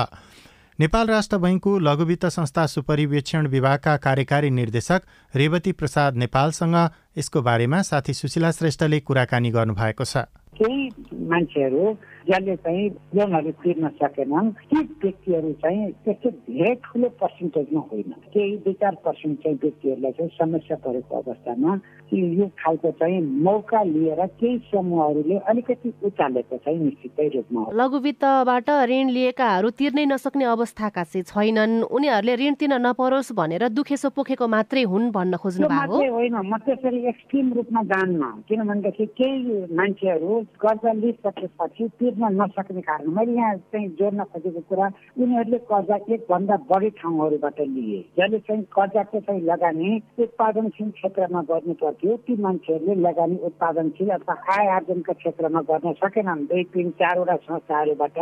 नेपाल 0.81 1.07
राष्ट्र 1.07 1.37
बैङ्कको 1.37 1.79
लघुवित्त 1.79 2.25
संस्था 2.27 2.64
सुपरिवेक्षण 2.66 3.47
विभागका 3.47 3.97
कार्यकारी 3.97 4.51
निर्देशक 4.51 5.03
रेवती 5.35 5.73
प्रसाद 5.73 6.16
नेपालसँग 6.16 6.77
यसको 7.19 7.43
बारेमा 7.43 7.81
साथी 7.83 8.12
सुशीला 8.14 8.51
श्रेष्ठले 8.51 9.01
कुराकानी 9.01 9.51
गर्नुभएको 9.51 10.05
छ। 10.05 10.25
केही 10.57 10.88
मान्छेहरू 11.29 11.85
जसले 12.28 12.56
चाहिँ 12.56 12.88
लोनहरू 13.16 13.50
तिर्न 13.62 13.88
सकेनन् 14.00 14.50
ती 14.70 14.80
व्यक्तिहरू 15.02 15.52
चाहिँ 15.62 15.90
त्यस्तो 16.04 16.30
धेरै 16.30 16.74
ठुलो 16.85 17.09
पर्सेन्टेजमा 17.20 17.80
होइन। 17.90 18.12
केही 18.35 18.56
दुई 18.64 18.72
चार 18.80 18.94
पर्सेन्ट 19.04 19.38
चाहिँ 19.42 19.59
व्यक्तिहरूलाई 19.62 20.12
चाहिँ 20.12 20.30
समस्या 20.37 20.76
परेको 20.85 21.16
अवस्थामा 21.16 21.80
यो 22.12 22.46
खालको 22.59 22.90
चाहिँ 22.90 23.20
मौका 23.42 23.83
लिएर 23.83 24.20
केही 24.40 24.59
समूहहरूले 24.70 25.37
अलिकति 25.50 25.92
उचालेको 26.04 26.56
चाहिँ 26.56 26.78
निश्चितै 26.78 27.28
रूपमा 27.35 27.62
लघु 27.72 27.98
वित्तबाट 27.98 28.70
ऋण 28.90 29.09
लिएकाहरू 29.16 29.70
तिर्नै 29.78 30.04
नसक्ने 30.06 30.44
अवस्थाका 30.44 31.02
चाहिँ 31.04 31.24
छैनन्। 31.24 31.83
उनीहरूले 31.87 32.35
ऋण 32.37 32.54
तिर्न 32.61 32.80
नपरोस् 32.87 33.33
भनेर 33.33 33.68
दुखेसो 33.70 34.11
पोखेको 34.11 34.46
मात्रै 34.48 34.83
हुन् 34.90 35.11
भन्न 35.11 35.37
खोज्नु 35.38 35.68
भएको 35.70 35.96
होइन। 36.11 36.35
म 36.35 36.59
त्यसरी 36.66 37.00
एक्सट्रिम 37.09 37.52
रूपमा 37.54 37.83
जान्न। 37.90 38.22
किनभनेदेखि 38.48 39.06
केही 39.06 39.54
मान्छेहरू 39.70 40.30
कर्जा 40.59 40.92
लिइसकेपछि 40.92 41.85
तिर्न 42.11 42.42
नसक्ने 42.42 42.81
कारण 42.83 43.11
मैले 43.14 43.33
यहाँ 43.33 43.55
चाहिँ 43.70 43.88
जोड्न 43.99 44.25
खोजेको 44.35 44.61
कुरा 44.68 44.87
उनीहरूले 45.23 45.59
कर्जा 45.70 45.96
एकभन्दा 46.11 46.57
बढी 46.70 46.90
ठाउँहरूबाट 46.99 47.61
लिए। 47.61 47.99
जसले 48.18 48.38
चाहिँ 48.38 48.62
कर्जाको 48.75 49.20
चाहिँ 49.20 49.42
लगानी 49.42 49.90
उत्पादनशील 50.18 50.90
क्षेत्रमा 50.90 51.42
गर्नु 51.51 51.75
पर्थ्यो 51.83 52.16
ती 52.27 52.37
मान्छेहरूले 52.42 52.94
लगानी 53.07 53.37
उत्पादनशील 53.46 54.11
अथवा 54.11 54.35
आय 54.51 54.66
आर्जनका 54.77 55.12
क्षेत्रमा 55.12 55.61
गर्न 55.70 55.92
सकेनन्। 56.03 56.44
दुई 56.51 56.64
तिन 56.75 56.90
चारवटा 56.99 57.37
संस्थाहरूबाट 57.46 58.18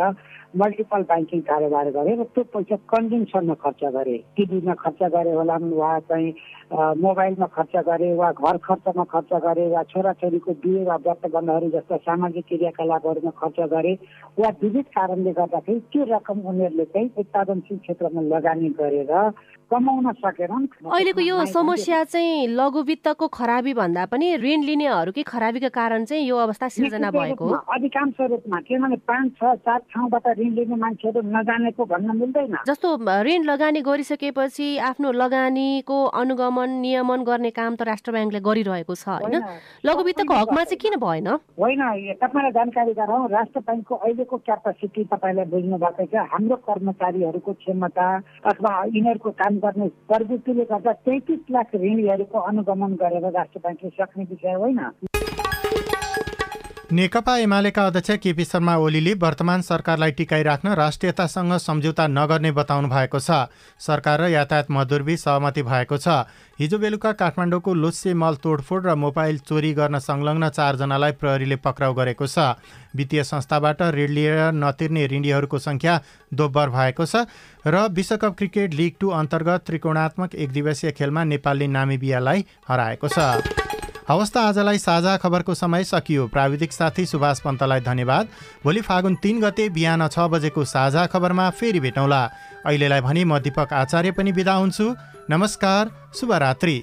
मल्टिपल 0.59 1.01
ब्याङ्किङ 1.09 1.41
कारोबार 1.49 1.89
गरे 1.97 2.15
र 2.15 2.23
त्यो 2.33 2.43
पैसा 2.53 2.75
कन्ज्युमसनमा 2.93 3.53
खर्च 3.63 3.81
गरे। 3.97 4.17
टिभीमा 4.37 4.73
खर्च 4.83 5.01
गरे 5.13 5.31
होला 5.33 5.57
वा 5.81 5.91
चाहिँ 6.09 6.33
मोबाइलमा 6.71 7.45
खर्च 7.55 7.75
गरे 7.85 8.13
वा 8.15 8.31
घर 8.31 8.57
खर्चमा 8.63 9.03
खर्च 9.11 9.31
गरे 9.45 9.67
वा 9.69 9.81
छोराछोरीको 9.91 10.51
बिहे 10.63 10.83
वा 10.85 10.95
व्रतबन्धहरू 11.05 11.69
जस्ता 11.75 11.97
सामाजिक 11.97 12.45
क्रियाकलापहरूमा 12.47 13.31
खर्च 13.41 13.59
गरे 13.73 13.93
वा 14.39 14.49
विविध 14.61 14.85
कारणले 14.95 15.31
गर्दाखेरि 15.39 15.79
त्यो 15.91 16.03
रकम 16.09 16.39
उनीहरूले 16.49 16.85
चाहिँ 16.93 17.09
उत्पादनशील 17.17 17.77
क्षेत्रमा 17.77 18.21
लगानी 18.35 18.69
गरेर 18.79 19.13
कमाउन 19.71 20.11
सकेनन्। 20.17 20.65
अहिलेको 20.93 21.21
यो 21.21 21.45
समस्या 21.45 22.03
चाहिँ 22.03 22.47
लघु 22.57 22.81
वित्तको 22.83 23.27
खराबी 23.33 23.73
भन्दा 23.73 24.05
पनि 24.11 24.27
ऋण 24.41 24.61
लिनेहरूकै 24.65 25.23
खराबीको 25.25 25.69
कारण 25.69 26.05
चाहिँ 26.05 26.25
यो 26.25 26.37
अवस्था 26.37 26.67
सिर्जना 26.69 27.09
भएको 27.11 27.45
अधिकांश 27.77 28.21
रूपमा 28.29 28.59
किनभने 28.67 28.97
पाँच 29.09 29.31
छ 29.37 29.53
सात 29.65 29.81
ठाउँबाट 29.93 30.27
ऋण 30.39 30.53
लिने 30.57 30.75
मान्छेहरू 30.75 31.21
नजानेको 31.21 31.85
भन्न 31.85 32.17
मिल्दैन। 32.17 32.55
जस्तो 32.67 32.95
ऋण 33.25 33.43
लगानी 33.45 33.81
गरिसकेपछि 33.81 34.77
आफ्नो 34.89 35.11
लगानीको 35.21 35.97
अनुगमन 36.17 36.57
दमन 36.59 36.79
नियमन 36.81 37.23
गर्ने 37.23 37.49
काम 37.51 37.75
त 37.75 37.81
राष्ट्र 37.87 38.11
ब्याङ्कले 38.11 38.39
गरिरहेको 38.43 38.95
छ 38.95 39.07
होइन? 39.07 39.35
लघुवित्तको 39.85 40.33
हकमा 40.33 40.63
चाहिँ 40.63 40.79
किन 40.79 40.95
भएन? 40.99 41.27
होइन 41.55 41.81
तपाईँलाई 42.19 42.51
जानकारी 42.51 42.93
गराउँ 42.99 43.29
राष्ट्र 43.31 43.59
ब्याङ्कको 43.59 43.95
अहिलेको 43.95 44.37
क्यापासिटी 44.37 45.03
तपाईँलाई 45.13 45.45
बुझ्नु 45.53 45.77
भएको 45.79 46.05
छ 46.11 46.27
हाम्रो 46.33 46.55
कर्मचारीहरूको 46.67 47.53
क्षमता 47.63 48.07
अथवा 48.51 48.71
यिनीहरूको 48.95 49.31
काम 49.39 49.59
गर्ने 49.63 49.87
प्रवृत्तिले 50.11 50.63
गर्दा 50.71 50.93
तैतिस 51.07 51.41
लाख 51.51 51.75
ऋणीहरूको 51.75 52.37
अनुगमन 52.51 52.91
गरेर 52.99 53.31
राष्ट्र 53.31 53.59
ब्याङ्कले 53.63 53.89
सक्ने 53.95 54.23
विषय 54.29 54.53
होइन। 54.59 54.79
नेकपा 56.91 57.35
एमालेका 57.37 57.85
अध्यक्ष 57.87 58.11
केपी 58.17 58.45
शर्मा 58.45 58.75
ओलीले 58.75 59.13
वर्तमान 59.21 59.61
सरकारलाई 59.61 60.11
टिकाइराख्न 60.11 60.69
राष्ट्रियतासँग 60.73 61.53
सम्झौता 61.55 62.07
नगर्ने 62.07 62.51
बताउनु 62.51 62.87
भएको 62.89 63.19
छ। 63.19 63.45
सरकार 63.79 64.21
र 64.21 64.27
यातायात 64.29 64.71
मजदुरबीच 64.71 65.19
सहमति 65.19 65.63
भएको 65.63 65.97
छ। 65.97 66.25
हिजो 66.59 66.77
बेलुका 66.79 67.11
काठमाडौँको 67.13 67.73
लुस्से 67.75 68.13
मल 68.15 68.35
तोडफोड 68.41 68.87
र 68.87 68.95
मोबाइल 68.95 69.37
चोरी 69.39 69.73
गर्न 69.73 69.99
संलग्न 70.01 70.49
चारजनालाई 70.49 71.11
प्रहरीले 71.21 71.55
पक्राउ 71.61 71.93
गरेको 71.93 72.25
छ। 72.25 72.57
वित्तीय 72.97 73.23
संस्थाबाट 73.23 73.81
ऋण 73.93 74.09
लिएर 74.09 74.51
नतिर्ने 74.57 75.05
ऋणीहरूको 75.13 75.59
सङ्ख्या 75.59 76.01
दोब्बर 76.33 76.69
भएको 76.73 77.05
छ 77.05 77.29
र 77.69 77.85
विश्वकप 77.93 78.33
क्रिकेट 78.33 78.73
लिग 78.73 78.93
टू 78.99 79.09
अन्तर्गत 79.13 79.61
त्रिकोणात्मक 79.67 80.35
एक 80.35 80.51
दिवसीय 80.51 80.91
खेलमा 80.97 81.23
नेपालले 81.37 81.67
नामिबियालाई 81.69 82.45
हराएको 82.65 83.07
छ। 83.07 83.78
हवस् 84.09 84.31
त 84.33 84.37
आजलाई 84.39 84.77
साझा 84.79 85.15
खबरको 85.21 85.53
समय 85.53 85.83
सकियो। 85.83 86.25
प्राविधिक 86.27 86.71
साथी 86.73 87.05
सुभाष 87.05 87.39
पन्तलाई 87.39 87.79
धन्यवाद। 87.85 88.27
भोलि 88.63 88.81
फागुन 88.81 89.15
तिन 89.21 89.41
गते 89.41 89.69
बिहान 89.69 90.07
छ 90.07 90.25
बजेको 90.33 90.65
साझा 90.65 91.05
खबरमा 91.05 91.49
फेरि 91.53 91.79
भेटौँला। 91.79 92.21
अहिलेलाई 92.65 93.01
भने 93.05 93.23
म 93.23 93.37
दिपक 93.37 93.73
आचार्य 93.73 94.11
पनि 94.17 94.31
बिदा 94.33 94.53
हुन्छु। 94.53 94.95
नमस्कार 95.29 95.93
शुभरात्री। 96.17 96.77